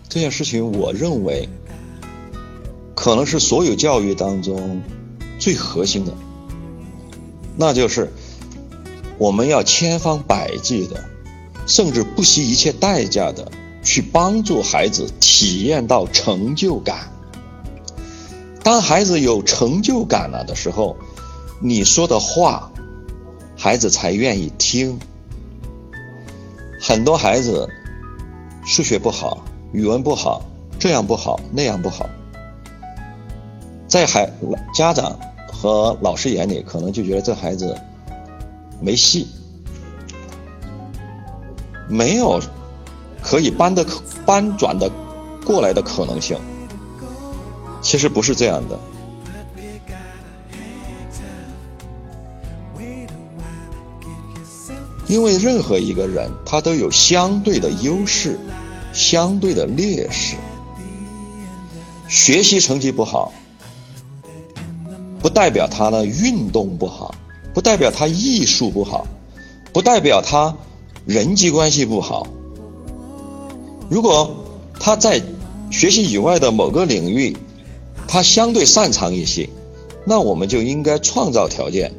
[0.10, 1.48] 这件事情，我认为。
[2.98, 4.82] 可能是所有教育当中
[5.38, 6.14] 最核心的，
[7.58, 8.10] 那就是
[9.18, 11.04] 我们要千方百计的，
[11.68, 13.52] 甚至不惜一切代价的
[13.86, 17.12] 去帮助孩子体验到成就感。
[18.62, 20.98] 当孩子有成就感了的时候，
[21.62, 22.72] 你说的话，
[23.56, 25.00] 孩子才愿意听。
[26.82, 27.70] 很多孩子
[28.66, 30.42] 数学不好，语文不好，
[30.80, 32.10] 这样不好，那样不好。
[33.88, 34.30] 在孩
[34.74, 35.18] 家长
[35.48, 37.78] 和老师眼里，可能就觉得这孩子
[38.82, 39.28] 没戏，
[41.88, 42.42] 没有
[43.26, 43.84] 可以搬的
[44.24, 44.88] 搬转的
[45.44, 46.38] 过来的可能性。
[47.82, 48.80] 其实不是这样的，
[55.08, 58.40] 因为任何一个人他都有相对的优势，
[58.94, 60.36] 相对的劣势。
[62.08, 63.34] 学习成绩不好。
[65.20, 67.16] 不代表他的运动不好，
[67.52, 69.08] 不代表他艺术不好，
[69.74, 70.56] 不代表他
[71.06, 72.28] 人际关系不好。
[73.90, 74.36] 如果
[74.80, 75.22] 他在
[75.72, 77.36] 学习以外的某个领域，
[78.08, 79.50] 他相对擅长一些，
[80.06, 81.94] 那我们就应该创造条件，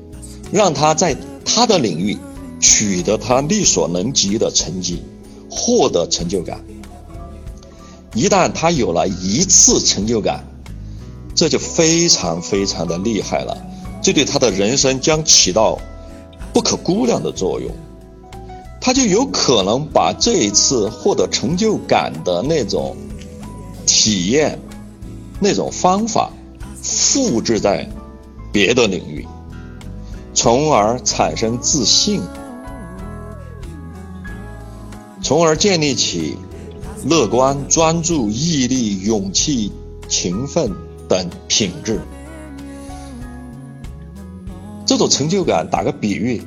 [0.52, 2.16] 让他在他的领域
[2.60, 5.02] 取得他力所能及的成绩，
[5.50, 6.64] 获得成就感。
[8.14, 10.44] 一旦他有了一次成就感，
[11.34, 13.56] 这就非常非常的厉害了，
[14.02, 15.78] 这对他的人生将起到
[16.52, 17.70] 不可估量的作用。
[18.86, 22.96] 他就有可能把这一次获得成就感的那种
[23.84, 24.60] 体验、
[25.40, 26.30] 那种方法
[26.80, 27.90] 复制在
[28.52, 29.26] 别的领域，
[30.34, 32.22] 从而产生自信，
[35.20, 36.36] 从而建立起
[37.04, 39.72] 乐观、专注、毅力、勇气、
[40.06, 40.70] 勤奋。
[41.08, 42.00] 等品质，
[44.84, 46.42] 这种成就感，打个比喻，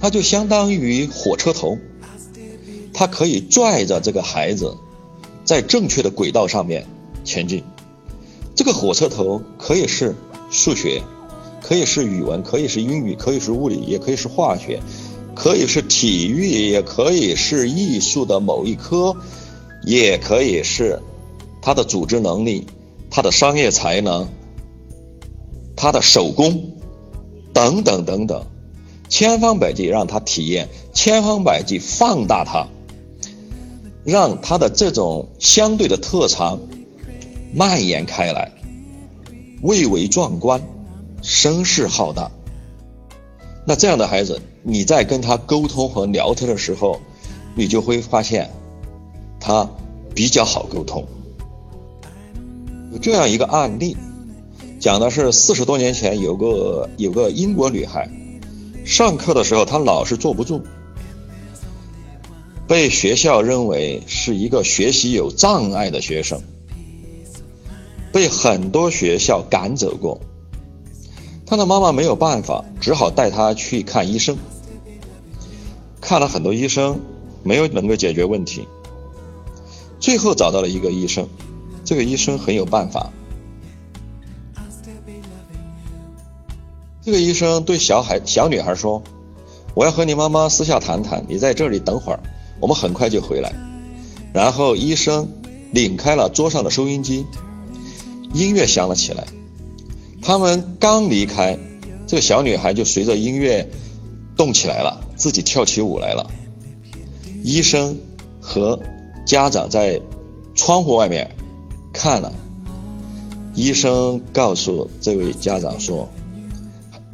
[0.00, 1.76] 它就相当于火车头，
[2.92, 4.76] 它可以拽着这个孩子
[5.44, 6.86] 在正确的轨道上面
[7.24, 7.62] 前进。
[8.54, 10.14] 这个火车头可以是
[10.50, 11.02] 数学，
[11.62, 14.80] 可以是语文，可以是英语，可以是物理，也可以是化学，
[15.34, 19.16] 可以是体育，也可以是艺术的某一科，
[19.84, 21.00] 也可以是
[21.62, 22.66] 他的组织能力。
[23.12, 24.28] 他的商业才能，
[25.74, 26.76] 他的手工，
[27.52, 28.46] 等等等等，
[29.10, 32.68] 千方百计让他体验，千方百计放大他，
[34.04, 36.60] 让他的这种相对的特长
[37.52, 38.52] 蔓延开来，
[39.60, 40.62] 蔚为壮观，
[41.20, 42.30] 声势浩大。
[43.66, 47.00] 那这样的孩子，你在跟他沟通和聊天的时候，
[47.56, 48.48] 你就会发现，
[49.40, 49.68] 他
[50.14, 51.04] 比较好沟通。
[52.92, 53.96] 有这样一个案例，
[54.78, 58.08] 讲的是四十多年前有个有个英国女孩，
[58.90, 60.62] 上课的时候他老是坐不住，
[62.66, 66.42] 被学校认为是一个学习有障碍的学生，
[68.12, 70.20] 被很多学校赶走过。
[71.46, 74.36] 他的妈妈没有办法，只好带他去看医生。
[76.00, 76.98] 看了很多医生，
[77.44, 78.66] 没有能够解决问题。
[80.00, 81.28] 最后找到了一个医生，
[81.84, 83.12] 这个医生很有办法。
[87.10, 89.02] 这个医生对小孩小女孩说
[89.74, 92.20] ：“我要和你妈妈私下谈谈，你在这里等会儿，
[92.60, 93.52] 我们很快就回来。”
[94.32, 95.28] 然后医生
[95.72, 97.26] 拧开了桌上的收音机，
[98.32, 99.26] 音乐响了起来。
[100.22, 101.58] 他们刚离开，
[102.06, 103.68] 这个小女孩就随着音乐
[104.36, 106.30] 动起来了，自己跳起舞来了。
[107.42, 107.98] 医生
[108.40, 108.78] 和
[109.26, 110.00] 家长在
[110.54, 111.28] 窗户外面
[111.92, 112.32] 看了。
[113.56, 116.08] 医生告诉这位家长说。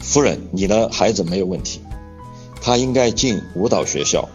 [0.07, 1.81] 夫人，你的孩子没有问题，
[2.63, 4.29] 他应该进舞蹈学校。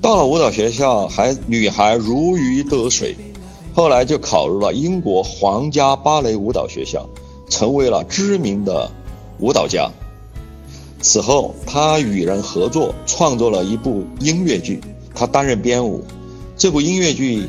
[0.00, 3.16] 到了舞蹈学校，孩女孩如鱼得水，
[3.74, 7.08] 后来就考入了英国皇家芭蕾舞蹈学校，
[7.50, 8.88] 成为了知名的
[9.40, 9.90] 舞蹈家。
[11.02, 14.80] 此后，他与人合作创作了一部音乐剧，
[15.12, 16.04] 他担任编舞。
[16.56, 17.48] 这部音乐剧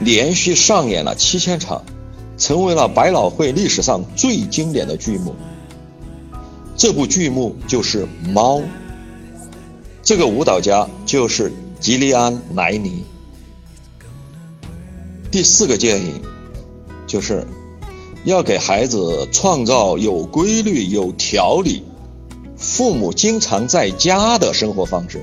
[0.00, 1.84] 连续上演了七千场，
[2.38, 5.34] 成为了百老汇历史上最经典的剧目。
[6.80, 8.60] 这部剧目就是《猫》，
[10.02, 13.04] 这个舞蹈家就是吉利安·莱尼。
[15.30, 16.22] 第四个建议，
[17.06, 17.46] 就是
[18.24, 21.84] 要给孩子创造有规律、有条理、
[22.56, 25.22] 父母经常在家的生活方式。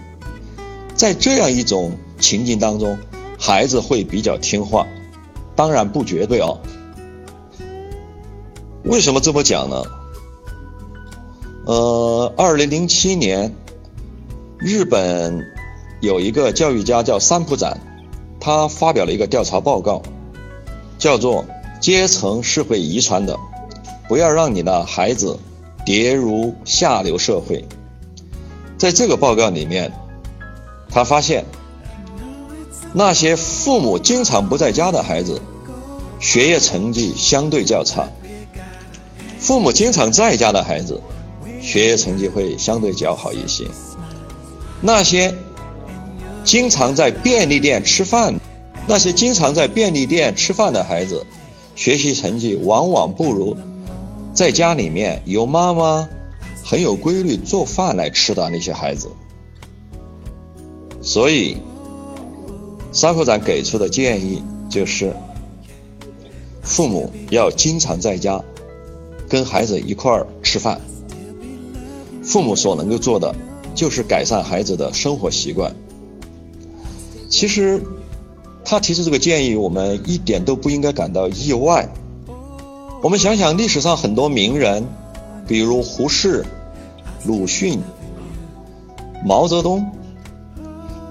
[0.96, 3.00] 在这样一种情境当中，
[3.39, 4.86] 孩子会比较听话，
[5.56, 6.60] 当然不绝对哦。
[8.84, 9.84] 为什么这么讲呢？
[11.67, 13.53] 呃，二零零七年，
[14.58, 15.45] 日本
[15.99, 17.77] 有一个教育家叫三浦展，
[18.39, 20.01] 他发表了一个调查报告，
[20.97, 21.43] 叫做
[21.82, 23.38] “阶层是会遗传的，
[24.08, 25.38] 不要让你的孩子
[25.86, 27.67] 跌入下流社会”。
[28.80, 29.91] 在这个报告里面，
[30.89, 31.43] 他发现
[32.93, 35.41] 那些父母经常不在家的孩子，
[36.21, 38.08] 学业成绩相对较差；
[39.38, 41.01] 父母经常在家的孩子。
[41.67, 43.67] 学业成绩会相对较好一些。
[44.80, 45.36] 那些
[46.45, 48.39] 经常在便利店吃饭、
[48.88, 51.25] 那些经常在便利店吃饭的孩子，
[51.75, 53.58] 学习成绩往往不如
[54.34, 56.08] 在家里面由妈妈
[56.63, 59.10] 很有规律做饭来吃的那些孩子。
[61.01, 61.58] 所以，
[62.93, 65.13] 沙科长给出的建议就是，
[66.62, 68.41] 父母要经常在家
[69.27, 70.80] 跟孩子一块儿吃饭。
[72.28, 73.34] 父母所能够做的，
[73.74, 75.74] 就是改善孩子的生活习惯。
[77.30, 77.82] 其实，
[78.66, 81.90] 他提出这个建议，我们一点都不应该感到意外。
[83.02, 84.86] 我们想想历史上很多名人，
[85.48, 86.46] 比如胡适、
[87.24, 87.80] 鲁迅、
[89.26, 89.86] 毛泽东，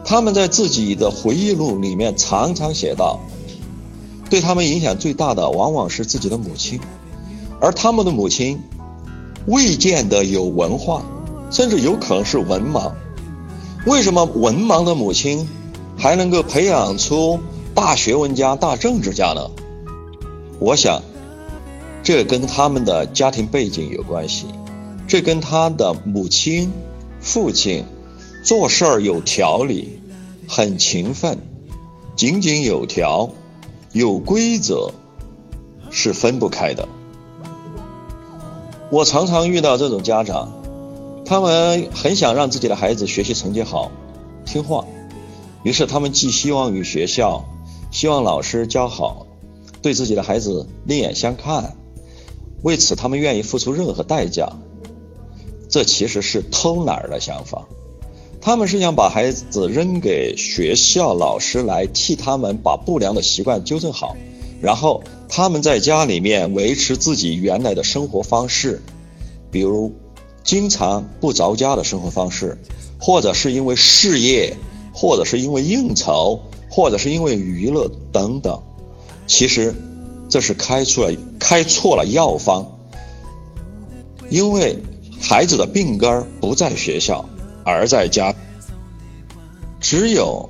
[0.04, 3.20] 他们在自己的回忆录里面常常写道，
[4.28, 6.78] 对他们影响最大的往往是自己的母亲，
[7.58, 8.60] 而他们的母亲。
[9.46, 11.02] 未见得有文化，
[11.50, 12.92] 甚至有可能是文盲。
[13.86, 15.48] 为什么文盲的母亲
[15.96, 17.38] 还能够培养出
[17.74, 19.50] 大学问家、大政治家呢？
[20.58, 21.02] 我想，
[22.02, 24.46] 这跟他们的家庭背景有关系。
[25.06, 26.72] 这跟他的母亲、
[27.20, 27.84] 父亲
[28.42, 30.00] 做事儿有条理、
[30.48, 31.38] 很勤奋、
[32.16, 33.30] 井井有条、
[33.92, 34.92] 有规则
[35.90, 36.88] 是分不开的。
[38.88, 40.52] 我常常遇到这种家长，
[41.24, 43.90] 他们很想让自己的孩子学习成绩好、
[44.44, 44.84] 听话，
[45.64, 47.44] 于是他们寄希望于学校，
[47.90, 49.26] 希望老师教好，
[49.82, 51.76] 对自己的孩子另眼相看，
[52.62, 54.52] 为此他们愿意付出任何代价。
[55.68, 57.66] 这其实是偷懒儿的想法，
[58.40, 64.16] 他们是想把孩子扔给学校老师来替他们把不良的习惯纠正好。
[64.60, 68.82] 然后他们在家里面维持自己原来的生活方式，
[69.50, 69.92] 比如
[70.42, 72.58] 经常不着家的生活方式，
[72.98, 74.56] 或者是因为事业，
[74.92, 76.40] 或者是因为应酬，
[76.70, 78.62] 或者是因为娱乐等等。
[79.26, 79.74] 其实
[80.28, 82.78] 这是开出了开错了药方，
[84.30, 84.78] 因为
[85.20, 87.28] 孩子的病根儿不在学校，
[87.64, 88.34] 而在家。
[89.78, 90.48] 只有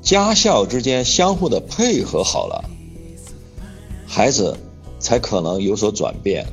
[0.00, 2.64] 家校之间相互的配合好了。
[4.14, 4.58] 孩子
[4.98, 6.46] 才可能有所转变，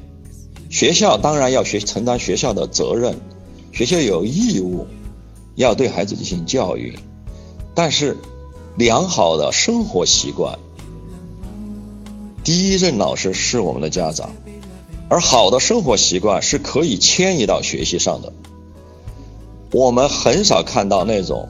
[0.70, 3.18] 学校当然要学承担学校的责任，
[3.74, 4.88] 学校有义务
[5.55, 6.97] 要对孩子进行教育，
[7.76, 8.16] 但是
[8.78, 10.57] 良好的生活习惯，
[12.45, 14.30] 第一任老师是我们的家长，
[15.10, 18.32] 而好的生活习惯是可以迁移到学习上的。
[19.74, 21.49] 我们很少看到那种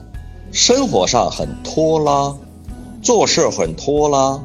[0.50, 2.36] 生活上很拖拉、
[3.00, 4.42] 做事很拖拉、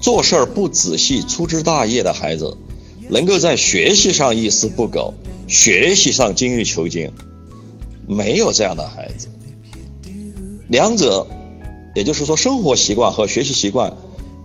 [0.00, 2.56] 做事儿不仔细、粗枝大叶的孩子，
[3.08, 5.14] 能够在学习上一丝不苟。
[5.46, 7.10] 学习上精益求精，
[8.06, 9.26] 没有这样的孩子。
[10.68, 11.26] 两者，
[11.96, 13.96] 也就是说，生活习惯和学习习惯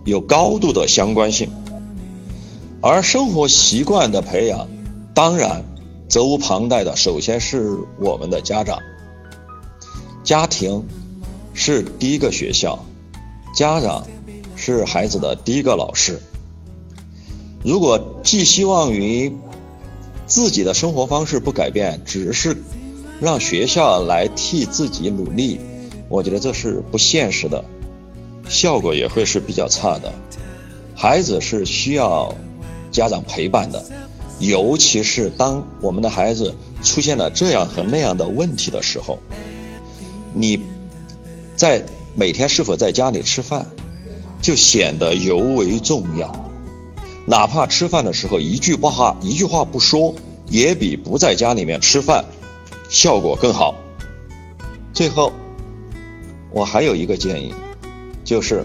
[0.03, 1.51] 有高度的相关性。
[2.82, 4.68] 而生活习惯的培养，
[5.14, 5.64] 当然
[6.10, 8.80] 责无旁贷的，首先是我们的家长。
[10.24, 10.84] 家庭
[11.53, 12.84] 是第一个学校，
[13.56, 14.08] 家长
[14.74, 16.20] 是孩子的第一个老师。
[17.63, 19.36] 如果寄希望于
[20.26, 22.57] 自己的生活方式不改变，只是
[23.20, 25.59] 让学校来替自己努力，
[26.09, 27.63] 我觉得这是不现实的，
[28.47, 30.13] 效果也会是比较差的。
[30.95, 32.34] 孩子是需要
[32.91, 33.84] 家长陪伴的，
[34.39, 39.20] 尤其是当我们的孩子出现了这样和那样的问题的时候，
[40.34, 40.59] 你
[41.55, 41.84] 在
[42.16, 43.66] 每天是否在家里吃饭，
[44.46, 46.32] 就显得尤为重要。
[47.26, 50.14] 哪怕吃饭的时候一句话一句话不说，
[50.48, 52.24] 也比不在家里面吃饭
[52.88, 53.74] 效果更好。
[54.93, 55.34] 最后，
[56.52, 57.56] 我还有一个建议，
[58.24, 58.64] 就是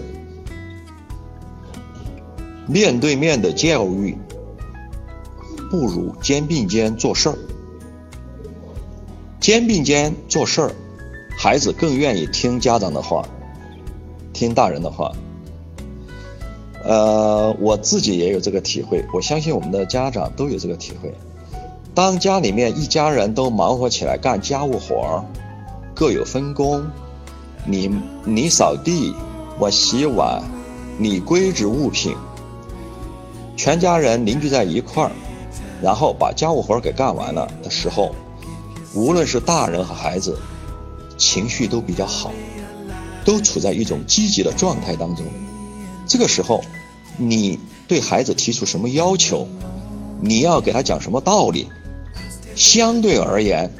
[2.67, 4.15] 面对面的教育
[5.71, 7.37] 不如肩并肩做事儿。
[9.39, 10.71] 肩并肩做事儿，
[11.35, 13.27] 孩子更愿意听家长的话，
[14.31, 15.11] 听大人的话。
[16.83, 21.13] 呃，我自己也有这个体会，我相信我们的家长都有这个体会。
[21.93, 25.23] 当家里面一家人都忙活起来干家务活儿，
[25.93, 26.83] 各有分工，
[27.65, 27.91] 你
[28.23, 29.13] 你扫地，
[29.59, 30.41] 我洗碗，
[30.97, 32.15] 你归置物品，
[33.55, 35.11] 全家人凝聚在一块儿，
[35.81, 38.15] 然后把家务活儿给干完了的时候，
[38.95, 40.37] 无论是大人和孩子，
[41.17, 42.31] 情绪都比较好，
[43.23, 45.25] 都处在一种积极的状态当中。
[46.11, 46.61] 这个时候，
[47.15, 47.57] 你
[47.87, 49.47] 对孩子提出什么要求，
[50.19, 51.67] 你要给他讲什么道理，
[52.53, 53.73] 相对而言，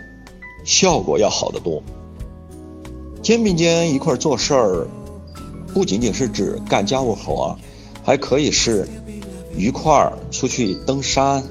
[0.64, 1.84] 效果要好得多。
[3.22, 4.88] 肩并肩一块做事儿，
[5.74, 7.54] 不仅仅是指干家务活，
[8.02, 8.88] 还可以是
[9.58, 11.44] 一块儿出去登山，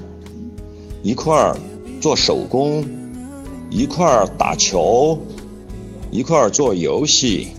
[1.03, 1.55] 一块儿
[2.01, 2.83] 做手工，
[3.69, 5.19] 一块儿打球，
[6.09, 7.49] 一块儿做游戏，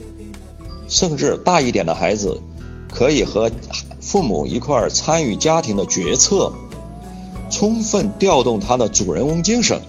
[0.89, 2.41] 甚至大一点的孩子。
[2.95, 3.51] 可以和
[4.01, 6.53] 父母一块儿参与家庭的决策，
[7.51, 9.81] 充分调动他的主人翁精神，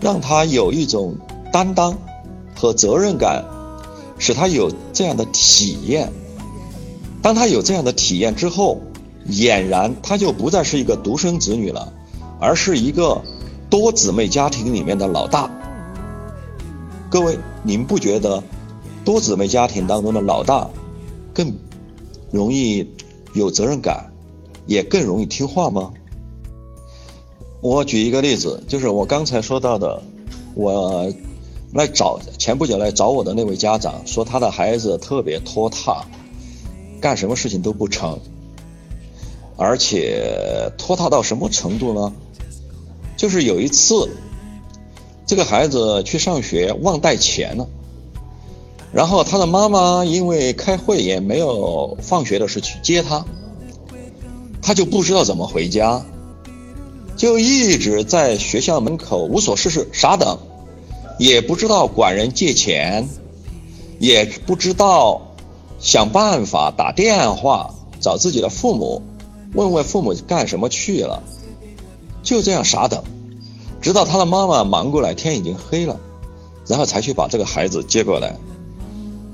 [0.00, 1.16] 让他有一种
[1.52, 1.98] 担当
[2.54, 3.44] 和责任感，
[4.18, 6.12] 使他有这样的体验。
[7.20, 8.80] 当他有这样的体验之后，
[9.28, 11.92] 俨然他就不再是一个独生子女了，
[12.38, 13.20] 而是一个
[13.68, 15.50] 多姊妹家庭里面的老大。
[17.10, 18.42] 各位，您不觉得
[19.04, 20.70] 多姊妹家庭当中的老大
[21.34, 21.52] 更？
[22.30, 22.86] 容易
[23.34, 24.12] 有责任感，
[24.66, 25.92] 也更容易听话吗？
[27.60, 30.02] 我举一个例子，就是我刚才说到的，
[30.54, 31.12] 我
[31.72, 36.04] 来找前不久来找我的那位家长，说他的孩子特别拖沓，
[37.00, 38.18] 干什么事情都不成，
[39.56, 42.12] 而且拖沓到什么程度呢？
[43.16, 44.08] 就是有一次，
[45.26, 47.68] 这个孩子去上学忘带钱了。
[48.92, 53.24] 然后他的妈妈因为开会也没有放学的事去接他，
[54.62, 56.02] 他就不知道怎么回家，
[57.16, 60.38] 就一直在学校门口无所事事傻等，
[61.18, 63.06] 也不知道管人借钱，
[63.98, 65.20] 也不知道
[65.78, 69.02] 想办法打电话找自己的父母，
[69.52, 71.22] 问问父母干什么去了，
[72.22, 73.04] 就这样傻等，
[73.82, 76.00] 直到他的妈妈忙过来，天已经黑了，
[76.66, 78.34] 然后才去把这个孩子接过来。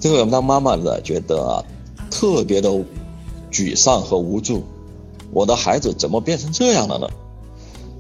[0.05, 1.65] 这个当妈妈的觉得啊，
[2.11, 2.69] 特别的
[3.51, 4.63] 沮丧和无助。
[5.33, 7.09] 我的孩子怎么变成这样了呢？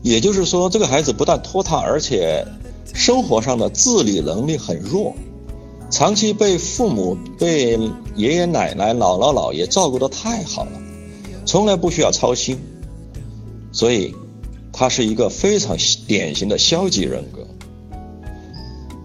[0.02, 2.46] 也就是说，这个孩子不但拖沓，而且
[2.92, 5.14] 生活上的自理能力很弱，
[5.88, 7.78] 长期被父母、被
[8.16, 10.72] 爷爷奶奶、姥姥姥爷照顾的太好了，
[11.46, 12.58] 从来不需要操心，
[13.72, 14.14] 所以
[14.74, 15.74] 他是一个非常
[16.06, 17.46] 典型的消极人格。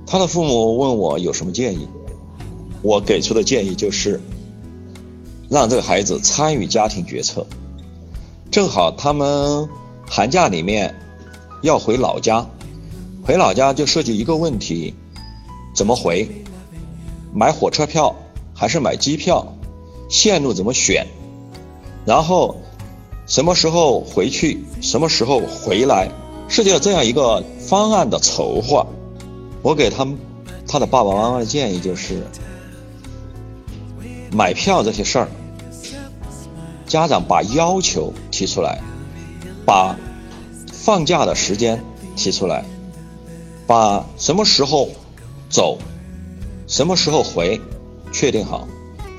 [0.06, 1.88] 他的父母问我有什么建议？
[2.82, 4.22] 我给出的建议就是，
[5.50, 7.46] 让这个孩子参与家庭决策。
[8.52, 9.68] 正好他们
[10.08, 10.96] 寒假里面
[11.62, 12.48] 要回老家，
[13.24, 14.94] 回老家就涉及一个问题：
[15.76, 16.28] 怎么回？
[17.34, 18.16] 买火车票
[18.56, 19.56] 还是买机票？
[20.10, 21.06] 线路怎么选？
[22.06, 22.58] 然后
[23.28, 24.64] 什么时候回去？
[24.82, 26.10] 什么时候回来？
[26.48, 28.88] 涉及到这样一个方案的筹划。
[29.62, 30.18] 我给他们
[30.68, 32.24] 他的爸爸妈妈的建议就是：
[34.32, 35.28] 买票这些事儿，
[36.88, 38.82] 家长把要求提出来，
[39.66, 39.96] 把
[40.72, 41.84] 放假的时间
[42.16, 42.64] 提出来。
[43.68, 44.90] 把什么时候
[45.48, 45.78] 走，
[46.68, 47.62] 什么时候回，
[48.12, 48.68] 确定好，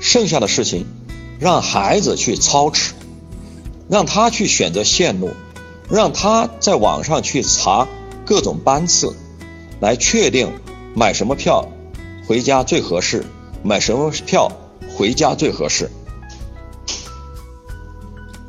[0.01, 0.85] 剩下的事情
[1.39, 2.93] 让孩子去操持，
[3.89, 5.29] 让他去选择线路，
[5.89, 7.87] 让他在网上去查
[8.25, 9.15] 各种班次，
[9.79, 10.51] 来确定
[10.93, 11.69] 买什么票
[12.27, 13.25] 回家最合适，
[13.63, 14.51] 买什么票
[15.01, 15.89] 回家最合适。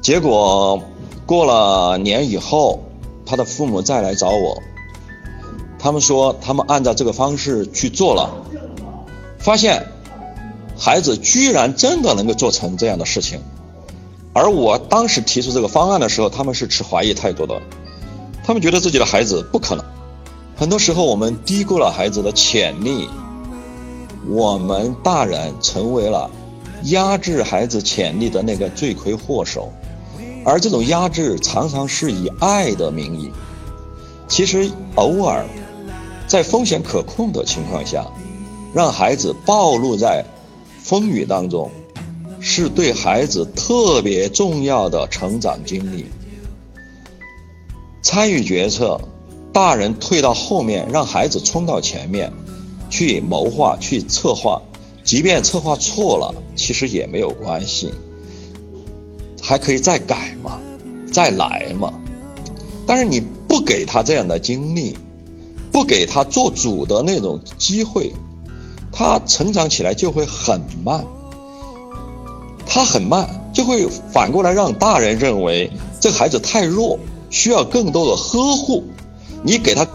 [0.02, 0.82] 结果
[1.24, 2.82] 过了年以后，
[3.24, 4.60] 他的父母再来找我。
[5.78, 8.30] 他们说，他们按照这个方式去做了，
[9.38, 9.86] 发现
[10.76, 13.40] 孩子居然真的能够做成这样的事情。
[14.34, 17.62] 而我当时提出这个方案的时候，他们是持怀疑态度的，
[18.44, 19.84] 他们觉得自己的孩子不可能。
[20.54, 23.08] 很多时候，我们低估了孩子的潜力，
[24.28, 26.30] 我们大人成为了
[26.84, 29.72] 压制孩子潜力的那个罪魁祸首，
[30.44, 33.30] 而这种压制常常是以爱的名义，
[34.28, 35.44] 其实偶尔。
[36.28, 38.06] 在风险可控的情况下，
[38.72, 40.24] 让孩子暴露在
[40.82, 41.70] 风雨当中，
[42.40, 46.06] 是对孩子特别重要的成长经历。
[48.02, 48.98] 参与决策，
[49.52, 52.32] 大人退到后面，让孩子冲到前面，
[52.88, 54.62] 去谋划、去策划。
[55.12, 57.92] 即便策划错了，其实也没有关系，
[59.42, 60.58] 还可以再改嘛，
[61.12, 61.92] 再来嘛。
[62.86, 64.96] 但是你不给他这样的经历。
[65.70, 68.10] 不给他做主的那种机会，
[68.90, 71.04] 他成长起来就会很慢。
[72.66, 76.98] 他很慢，就会反过来让大人认为这孩子太弱，
[77.28, 78.84] 需要更多的呵护。
[79.42, 79.86] 你给他，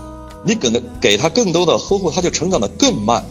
[0.46, 3.26] 你给他给他更多的呵护，他就成长的更慢，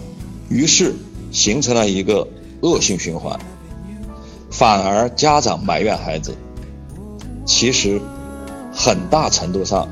[0.48, 0.96] 于是
[1.36, 2.26] 形成了一个
[2.62, 3.38] 恶性循环。
[4.50, 6.34] 反而家长埋怨孩子，
[7.44, 8.00] 其实
[8.72, 9.86] 很大程度上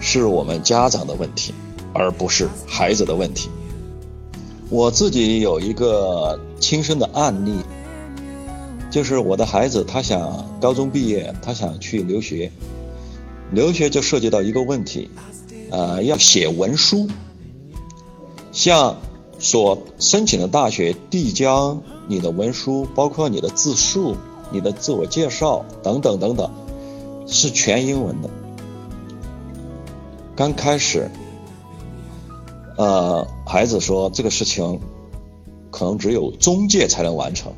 [0.00, 1.54] 是我们家长的问题。
[1.94, 3.50] 而不是孩子的问题。
[4.70, 7.52] 我自己有一个亲身的案例，
[8.90, 12.50] 就是我的孩子，他想高中毕业，他想去留学，
[13.50, 15.10] 留学就涉及到一个问题，
[15.70, 17.06] 呃，要写文书，
[18.52, 18.96] 像
[19.42, 21.76] 所申请的大学递交
[22.08, 24.16] 你的文书，包括你的自述、
[24.50, 26.50] 你的自我介绍等等等等，
[27.26, 28.30] 是全英文的。
[30.34, 31.10] 刚开始。
[32.78, 34.80] 呃，孩子说这个事情
[35.70, 37.52] 可能只有中介才能完成，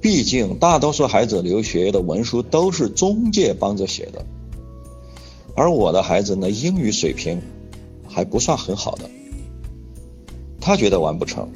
[0.00, 4.24] 毕竟大多数孩子留学的文书都是中介帮着写的，
[5.56, 7.42] 而我的孩子呢，英语水平
[8.08, 9.10] 还不算很好的，
[10.66, 11.48] 他觉得完不成，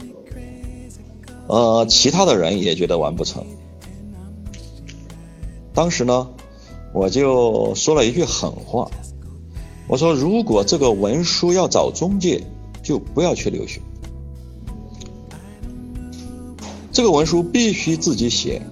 [1.49, 3.45] 呃，其他的人也觉得完不成。
[5.75, 6.29] 当时呢，
[6.95, 8.89] 我就说了一句狠话，
[9.89, 12.45] 我说如果这个文书要找中介。
[12.83, 13.79] 就不要去留学。
[16.91, 18.63] 这个文书必须自己写，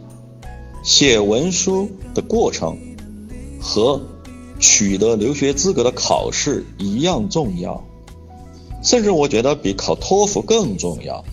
[0.82, 2.78] 写文书的过程
[3.61, 4.01] 和
[4.59, 7.84] 取得留学资格的考试一样重要，
[8.82, 11.24] 甚至我觉得比考托福更重要。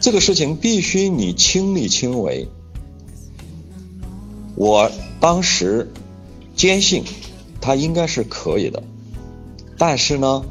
[0.00, 2.46] 这个事情必须你亲力亲为。
[4.56, 4.90] 我
[5.20, 5.90] 当时
[6.54, 7.04] 坚信
[7.60, 8.82] 他应该是可以的，
[9.78, 10.44] 但是呢？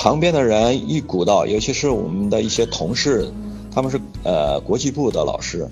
[0.00, 3.32] 旁边的人一鼓捣，尤其是我们的一些同事，
[3.72, 5.68] 他们是呃国际部的老师，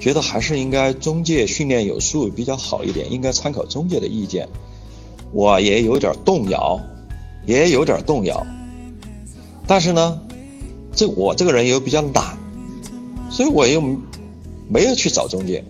[0.00, 4.48] 觉得还是应该中介训练有素比较好一点，应该参考中介的意见。
[5.32, 6.80] 我也有点动摇，
[7.44, 8.46] 也有点动摇。
[9.68, 10.20] 但是呢，
[10.92, 12.36] 这我这个人又比较懒，
[13.30, 13.80] 所以我又
[14.68, 15.64] 没有去找中介，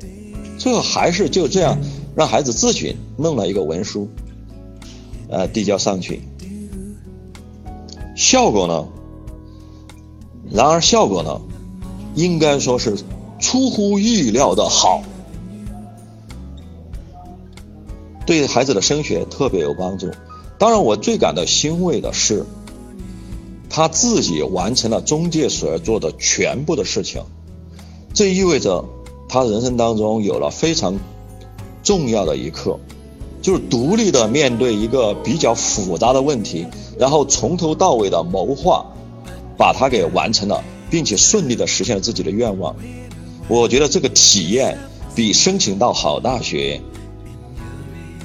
[0.57, 1.77] 最后还是就这样
[2.15, 4.09] 让孩子自己弄了一个文书，
[5.29, 6.23] 呃递交上去。
[8.15, 8.87] 效果呢？
[10.51, 11.41] 然而效果呢，
[12.15, 12.97] 应该说是
[13.39, 15.03] 出乎意料的好，
[18.25, 20.11] 对孩子的升学特别有帮助。
[20.59, 22.47] 当然，我最感到欣慰的是，
[23.79, 27.23] 他自己完成了中介所要做的全部的事情，
[28.13, 28.85] 这意味着
[29.29, 30.99] 他人生当中有了非常
[31.85, 32.81] 重要的一课。
[33.41, 36.67] 就是独立的面对一个比较复杂的问题，
[36.99, 38.85] 然后从头到尾的谋划，
[39.57, 42.75] 把它给完成了，并且顺利的实现了自己的愿望。
[43.47, 44.77] 我觉得这个体验
[45.15, 46.81] 比申请到好大学，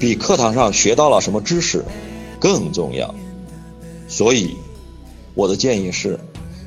[0.00, 1.84] 比课堂上学到了什么知识
[2.40, 3.14] 更重要。
[4.08, 4.56] 所以，
[5.34, 6.18] 我的建议是，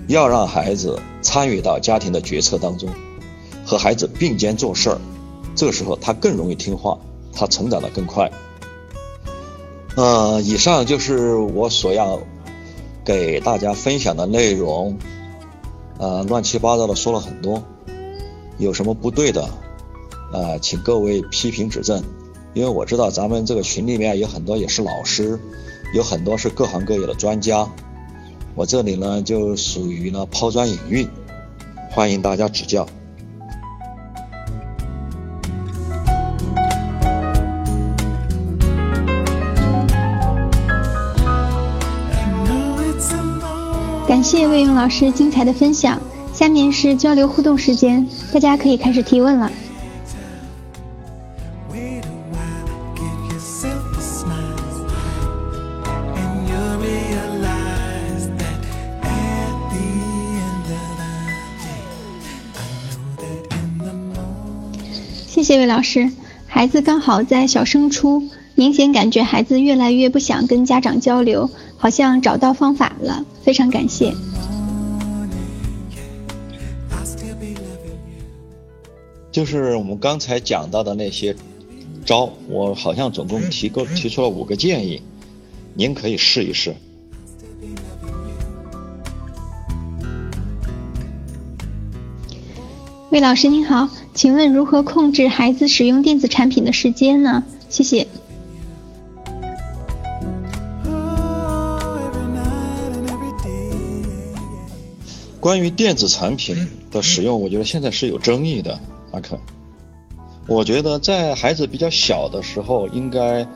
[0.08, 2.90] 要让孩子参与到家庭的决策当中，
[3.66, 4.98] 和孩子并肩做事儿。
[5.56, 6.98] 这时候他更容易听话，
[7.34, 8.30] 他成长的更快。
[9.96, 12.20] 呃，以上就是我所要
[13.04, 14.98] 给大家分享的内容。
[15.98, 17.64] 呃，乱七八糟的说了很多，
[18.60, 19.50] 有什么不对的，
[20.32, 22.04] 呃，请各位批评指正。
[22.54, 25.40] 因为我知道咱们这个群里面有很多也是老师，
[25.94, 27.68] 有很多是各行各业的专家。
[28.58, 31.08] 我这里呢就属于呢抛砖引玉，
[31.92, 32.88] 欢迎大家指教。
[44.08, 46.02] 感谢魏勇老师精彩的分享。
[46.34, 49.52] 下面是交流互动时间，大家可以开始提问了。
[65.58, 66.12] 谢谢魏老师。
[66.46, 68.22] 孩子刚好在小升初，
[68.54, 71.50] 明显感觉孩子越来越不想跟家长交流。
[71.78, 74.14] 好像找到方法了，非常感谢。
[79.32, 81.36] 就是我们刚才讲到的那些
[82.06, 85.02] 招，我好像总共提过提出了五个建议，
[85.74, 86.76] 您可以试一试。
[93.18, 97.44] 魏老师您好，请问如何控制孩子使用电子产品的时间呢？
[97.68, 98.06] 谢谢。
[105.40, 108.80] 关于电子产品的使用，我觉得现在是有争议的。
[109.12, 109.40] 阿克，
[110.46, 113.48] 我觉得在孩子比较小的时候，应该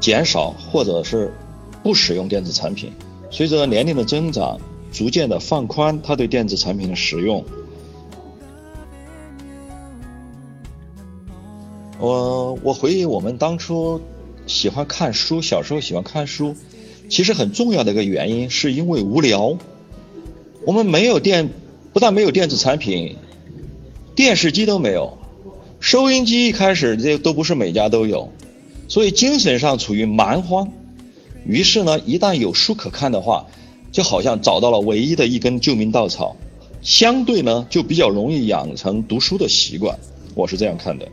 [0.00, 1.30] 减少或者是
[1.82, 2.90] 不使用电子产品。
[3.30, 4.58] 随着年龄的增长，
[4.90, 7.44] 逐渐的放宽他对电子产品的使用。
[11.98, 14.00] 我我回忆我们当初
[14.46, 16.54] 喜欢看书，小时候喜欢看书，
[17.08, 19.56] 其实很重要的一个原因是因为无聊。
[20.66, 21.50] 我们没有电，
[21.92, 23.16] 不但没有电子产品，
[24.14, 25.16] 电视机都没有，
[25.78, 28.30] 收音机一开始这都不是每家都有，
[28.88, 30.70] 所以精神上处于蛮荒。
[31.46, 33.46] 于是呢，一旦有书可看的话，
[33.92, 36.36] 就好像找到了唯一的一根救命稻草，
[36.82, 39.98] 相对呢就比较容易养成读书的习惯。
[40.34, 41.06] 我是这样看的。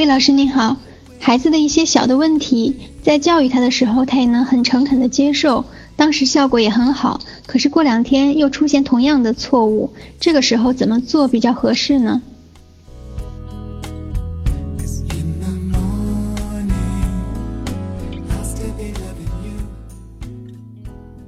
[0.00, 0.78] 魏老师您好，
[1.18, 7.20] 孩子的一些小的问题，在教育他的时候，他也能很诚恳的接受，当时效果也很好。
[7.46, 12.22] 可是过两天又出现同样的错误，这个时候怎么做比较合适呢？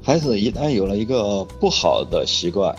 [0.03, 2.75] 孩子一旦有了一个不好的习惯，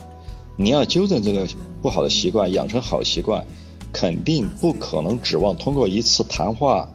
[0.57, 1.47] 你要纠正这个
[1.83, 3.45] 不好的习惯，养成好习惯。
[3.93, 6.89] 肯定不可能指望通过一次谈话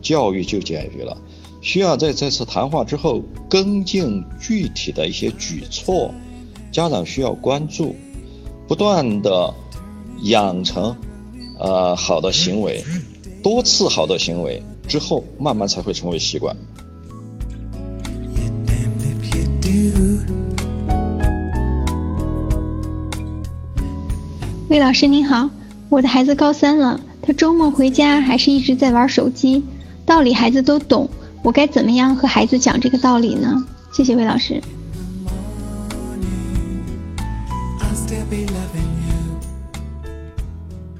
[0.00, 1.16] 教育就解决了，
[1.60, 3.20] 需要在这次谈话之后
[3.50, 6.14] 跟进具体的一些举措，
[6.70, 7.96] 家长需要关注，
[8.68, 9.52] 不断的
[10.22, 10.96] 养成
[11.58, 12.84] 呃好的行为，
[13.42, 16.56] 多次好的行为之后，慢慢才会成为习惯。
[24.68, 25.48] 魏老师您好。
[25.88, 29.64] 我的孩子高三了，他周末回家还是一直在玩手机。
[30.04, 31.08] 道理孩子都懂，
[31.42, 33.64] 我该怎么样和孩子讲这个道理呢？
[33.92, 34.60] 谢谢魏老师。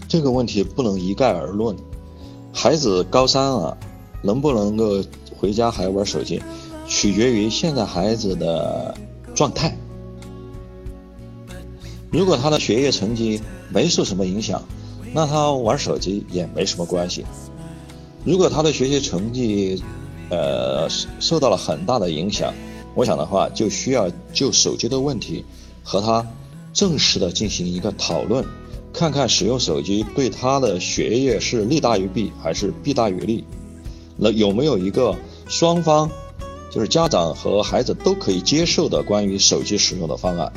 [0.08, 1.76] 这个问题不能一概而论。
[2.52, 3.76] 孩子高三了，
[4.22, 5.02] 能不能够
[5.36, 6.40] 回家还玩手机，
[6.86, 8.96] 取决于现在孩子的
[9.34, 9.76] 状态。
[12.16, 14.62] 如果他的学业成绩没受什么影响，
[15.12, 17.26] 那他玩手机也没什么关系。
[18.24, 19.82] 如果他的学习成绩，
[20.30, 20.88] 呃，
[21.20, 22.54] 受到了很大的影响，
[22.94, 25.44] 我想的话，就需要就手机的问题
[25.84, 26.26] 和他
[26.72, 28.42] 正式的进行一个讨论，
[28.94, 33.44] 看看使用手机对他的学业是利大于弊还是弊大于利，
[34.16, 35.14] 那有没有一个
[35.48, 36.10] 双方，
[36.70, 40.50] 就是家长和孩子都可以接受的关于手机使用的方案？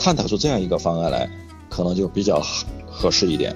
[0.00, 1.28] 探讨出这样一个方案来，
[1.68, 2.40] 可能就比较
[2.90, 3.54] 合适一点。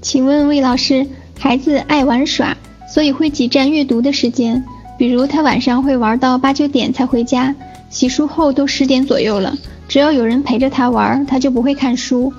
[0.00, 1.06] 请问魏老师，
[1.38, 2.56] 孩子爱玩耍，
[2.88, 4.64] 所以会挤占阅读的时间。
[4.98, 7.54] 比如他晚上会玩到八九点才回家，
[7.90, 9.54] 洗漱后都十点左右了，
[9.88, 12.32] 只要有人陪着他玩，他就不会看书。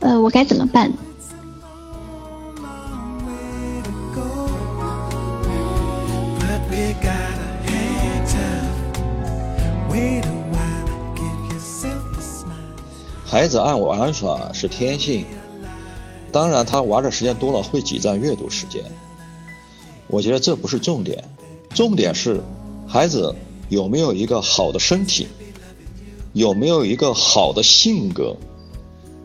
[0.00, 0.92] 呃，我该怎么办？
[13.32, 15.24] 孩子爱玩耍是天性。
[16.30, 18.84] 当然，他玩的时间多了会挤占阅读时间。
[20.06, 21.24] 我觉得这不是重点，
[21.70, 22.42] 重点是
[22.86, 23.34] 孩子
[23.70, 25.26] 有没有一个好的身体，
[26.34, 28.36] 有没有一个好的性格，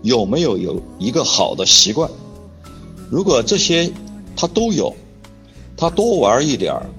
[0.04, 2.10] 有没有有一个好的习惯。
[3.12, 3.92] 如果这些
[4.38, 4.96] 他都有，
[5.76, 6.90] 他多玩一点儿，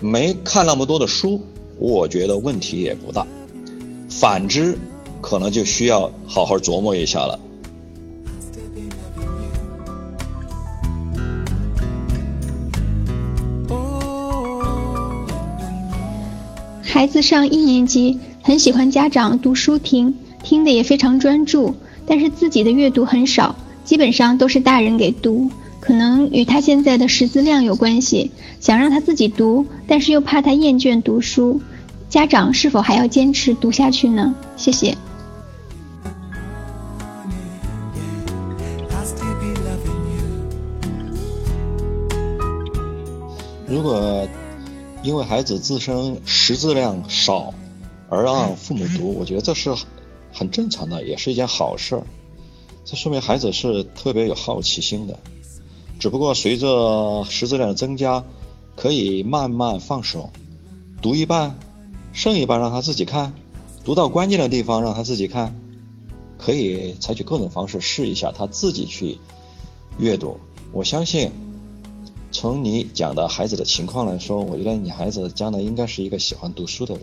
[0.00, 1.40] 没看那么多的书，
[1.78, 3.24] 我觉得问题也不大。
[4.10, 4.76] 反之，
[5.28, 7.36] 可能就需要好好琢磨一下了。
[16.80, 20.14] 孩子上一年级，很喜欢家长读书听，
[20.44, 21.74] 听的也非常专注，
[22.06, 25.50] 但是自己的阅读很少，基本上都是大人给读。
[25.80, 31.60] 可能与他现在的识字量有关系，想让他自己读，但是又怕他厌倦读书，
[32.08, 34.32] 家长是否还要坚持读下去呢？
[34.56, 34.96] 谢谢。
[43.76, 44.26] 如果。
[45.02, 47.54] 因为孩子自身识字量少，
[48.08, 49.72] 而让父母读，我觉得这是
[50.32, 52.02] 很正常的，也是一件好事儿。
[52.84, 55.16] 这说明孩子是特别有好奇心的。
[56.00, 58.24] 只不过随着识字量的增加，
[58.74, 60.30] 可以慢慢放手，
[61.00, 61.56] 读一半，
[62.12, 63.32] 剩一半让他自己看，
[63.84, 65.54] 读到关键的地方让他自己看，
[66.36, 69.18] 可以采取各种方式试一下他自己去
[69.98, 70.40] 阅读。
[70.72, 71.30] 我相信。
[72.38, 77.02] 从你讲的孩子的情况来说，我觉得你孩子将来应该是一个喜欢读书的人。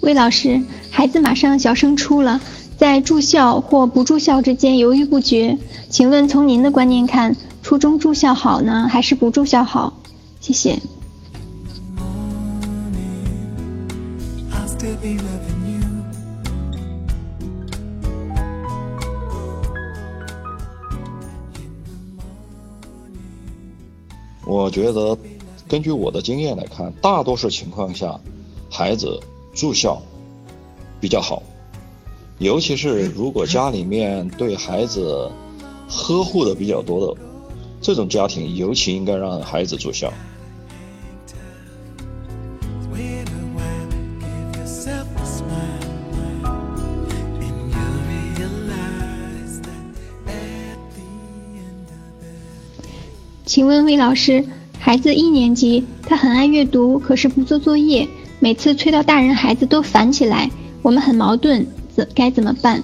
[0.00, 2.40] 魏老师，孩子马上小升初了，
[2.76, 5.56] 在住校或不住校之间犹豫不决，
[5.88, 9.92] 请问从您的观念看，初中住校好呢，还是不住校好？
[10.40, 10.80] 谢谢。
[24.46, 25.16] 我觉得，
[25.68, 28.20] 根据我的经验来看，大多数情况下，
[28.70, 29.18] 孩子
[29.54, 30.02] 住校
[31.00, 31.42] 比较好，
[32.38, 35.30] 尤其是如果家里面对孩子
[35.88, 37.20] 呵护的比较多的
[37.80, 40.12] 这种家庭，尤其应该让孩子住校。
[53.50, 54.44] 请问魏老师，
[54.78, 58.06] 孩子一年级，他很爱阅读，可是不做作业，
[58.38, 60.48] 每次催到大人孩子都烦起来，
[60.82, 62.80] 我们很矛盾，怎该怎么办？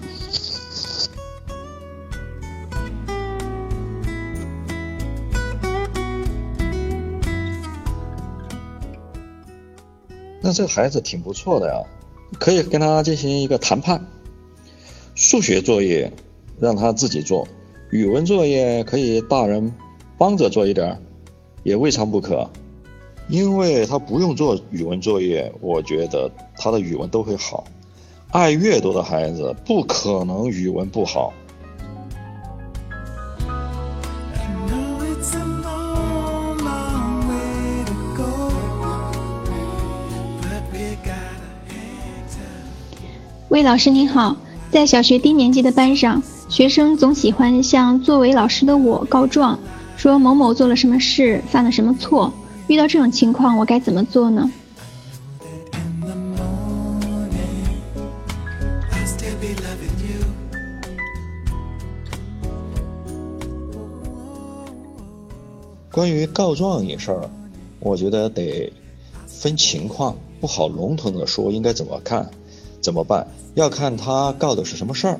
[10.42, 11.80] 那这个孩子挺不错的呀，
[12.40, 14.04] 可以跟他进行一个谈判。
[15.14, 16.12] 数学作业
[16.58, 17.46] 让他自己做，
[17.92, 19.72] 语文作业可以大人。
[20.18, 20.98] 帮着做一点，
[21.62, 22.48] 也未尝不可，
[23.28, 27.64] 因为他不用做语文作业，我觉得他的语文都会好。
[28.30, 31.32] 爱阅读的孩子不可能语文不好。
[43.48, 44.36] 魏老师您好，
[44.70, 49.58] 在小学低年级的班上，学生总喜欢向作为老师的我告状。
[50.06, 52.32] 说某某做了什么事，犯了什么错？
[52.68, 54.48] 遇到这种情况，我该怎么做呢？
[65.90, 67.28] 关于告状一事儿，
[67.80, 68.72] 我觉得得
[69.26, 72.30] 分情况，不好笼统的说应该怎么看、
[72.80, 73.26] 怎么办，
[73.56, 75.18] 要看他告的是什么事儿，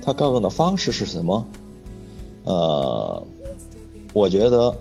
[0.00, 1.46] 他告状的方式是什么，
[2.44, 3.22] 呃。
[4.16, 4.74] 我觉得，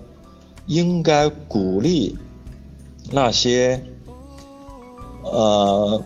[0.65, 2.17] 应该鼓励
[3.11, 3.83] 那些
[5.23, 6.01] 呃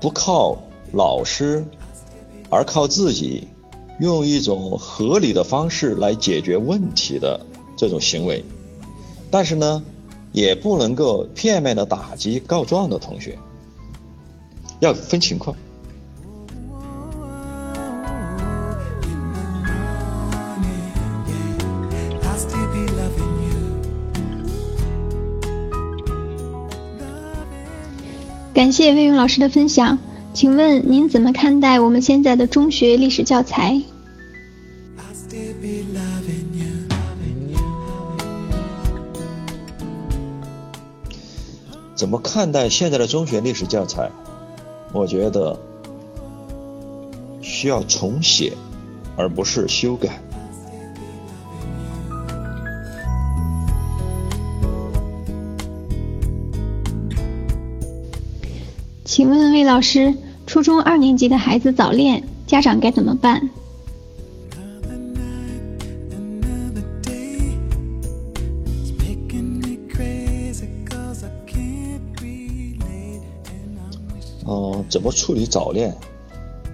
[0.00, 0.56] 不靠
[0.92, 1.64] 老师
[2.48, 3.48] 而靠自己，
[3.98, 7.44] 用一种合理的方式来解决问题的
[7.76, 8.44] 这种行为。
[9.28, 9.82] 但是呢，
[10.30, 13.36] 也不能够片面的打击告状的同学，
[14.78, 15.56] 要分情况。
[28.70, 29.98] 感谢魏勇老师的分享，
[30.32, 33.82] 请问您怎么看待我们现在的中学历史教材？
[41.96, 44.08] 怎么看待现在的中学历史教材？
[44.92, 45.58] 我觉得
[47.42, 48.52] 需要重写，
[49.16, 50.22] 而不是修改。
[59.20, 60.14] 请问魏老师，
[60.46, 63.50] 初中二年级的孩子早恋，家长该怎么办？
[74.46, 75.94] 哦，怎么处理早恋，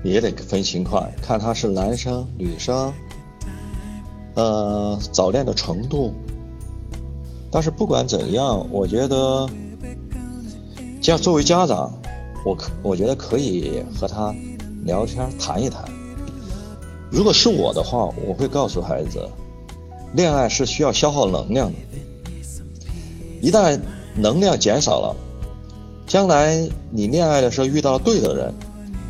[0.05, 2.93] 也得分情况，看他是男生女生，
[4.35, 6.15] 呃，早恋的程度。
[7.51, 9.51] 但是不管怎样，我觉得，
[11.01, 11.93] 家作为家长。
[12.47, 14.33] 我可我觉得可以和他
[14.85, 15.85] 聊天谈一谈。
[17.11, 19.29] 如果是我的话，我会告诉孩子，
[20.15, 21.79] 恋爱是需要消耗能量的。
[23.41, 23.77] 一旦
[24.15, 25.17] 能量减少了，
[26.07, 26.57] 将来
[26.93, 28.55] 你恋爱的时候遇到对的人，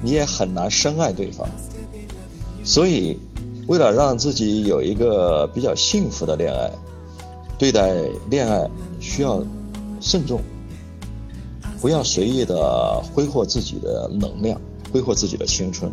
[0.03, 1.47] 你也很难深爱对方。
[2.65, 3.19] 所以，
[3.67, 6.71] 为了让自己有一个比较幸福的恋爱，
[7.59, 7.93] 对待
[8.31, 8.67] 恋爱
[8.99, 9.45] 需要
[10.01, 10.41] 慎重。
[11.87, 14.61] 不要随意的挥霍自己的能量，
[14.93, 15.89] 挥霍自己的青春。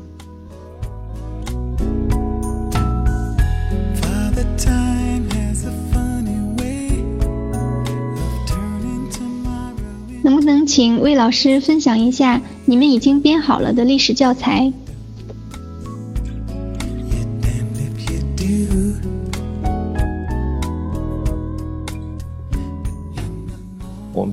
[10.23, 14.73] 能不能请魏老师分享一下你们已经编好了的历史教材？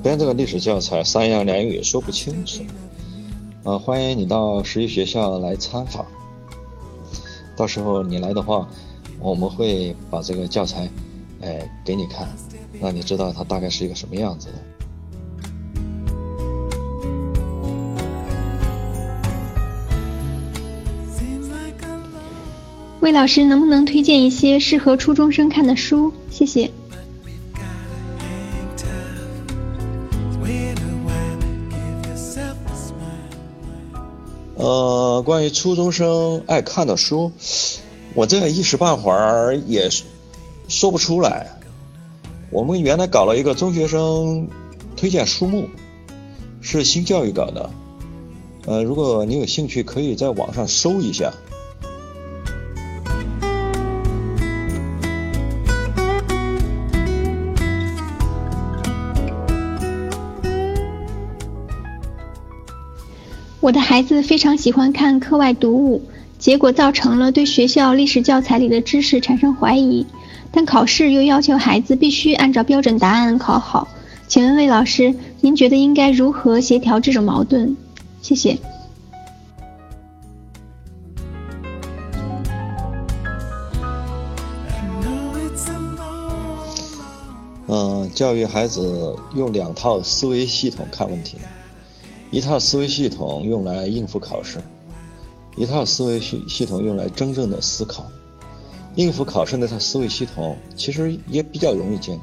[0.02, 2.62] 编这个历史教材三言两语说不清楚，
[3.64, 6.06] 啊，欢迎你到十一学校来参访。
[7.54, 8.66] 到时候你来的话，
[9.18, 10.88] 我们会把这个教材，
[11.42, 12.26] 哎，给你看，
[12.80, 14.54] 让你知道它大概是一个什么样子的。
[23.00, 26.12] 魏老师，能不能推荐一些适合初中生看的书？
[26.30, 26.70] 谢谢。
[35.22, 37.32] 关于初中生爱看的书，
[38.14, 39.88] 我这一时半会儿也
[40.68, 41.48] 说不出来。
[42.50, 44.48] 我们原来搞了一个中学生
[44.96, 45.68] 推荐书目，
[46.60, 47.70] 是新教育搞的。
[48.66, 51.32] 呃，如果你有兴趣，可以在网上搜一下。
[63.70, 66.02] 我的孩子非常喜欢看课外读物，
[66.40, 70.04] 结果造成了对学校历史教材里的知识产生怀疑。
[70.50, 73.86] 但考试又要求孩子必须按照标准答案考好，
[74.26, 77.76] 请问魏老师，您觉得应该如何协调这种矛盾？
[78.20, 78.58] 谢谢。
[87.68, 91.36] 嗯，教育孩子用两套思维系统看问题。
[92.30, 94.60] 一套思维系统用来应付考试，
[95.56, 98.06] 一套思维系系统用来真正的思考。
[98.96, 102.22] 应付考试那套思维系统其实也比较容易建立。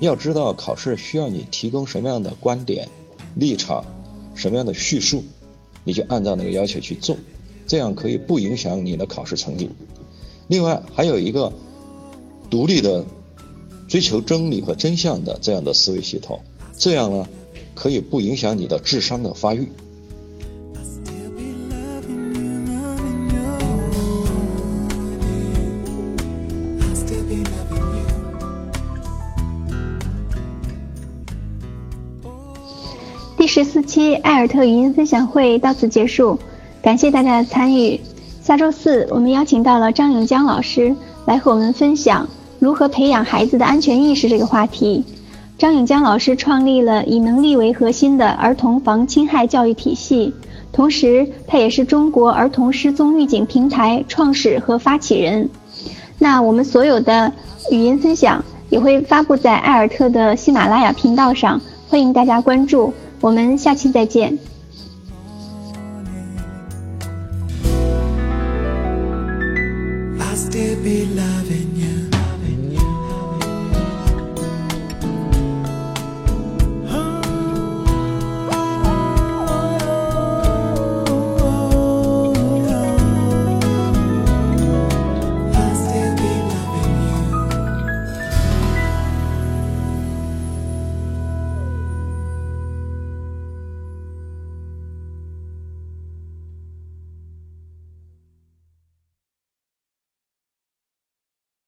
[0.00, 2.88] 要知道考试需要你提供什么样的观点、
[3.34, 3.84] 立场，
[4.34, 5.22] 什么样的叙述，
[5.84, 7.16] 你就按照那个要求去做，
[7.66, 9.70] 这样可以不影响你的考试成绩。
[10.48, 11.52] 另外还有一个
[12.50, 13.04] 独立的
[13.88, 16.40] 追求真理和真相的这样的思维系统，
[16.76, 17.28] 这样呢。
[17.74, 19.68] 可以不影响你的智商的发育。
[33.36, 36.38] 第十四期艾尔特语音分享会到此结束，
[36.80, 38.00] 感谢大家的参与。
[38.40, 40.94] 下周四我们邀请到了张永江老师
[41.26, 42.28] 来和我们分享
[42.60, 45.04] 如何培养孩子的安全意识这个话题。
[45.62, 50.34] 张永江老师创立了以能力为核心的儿童防侵害教育体系，
[50.72, 55.48] 同时他也是中国儿童失踪预警平台创始和发起人。
[56.18, 57.32] 那我们所有的
[57.70, 62.92] 语音分享也会发布在艾尔特的喜马拉雅频道上，欢迎大家关注。
[63.20, 64.36] 我们下期再见。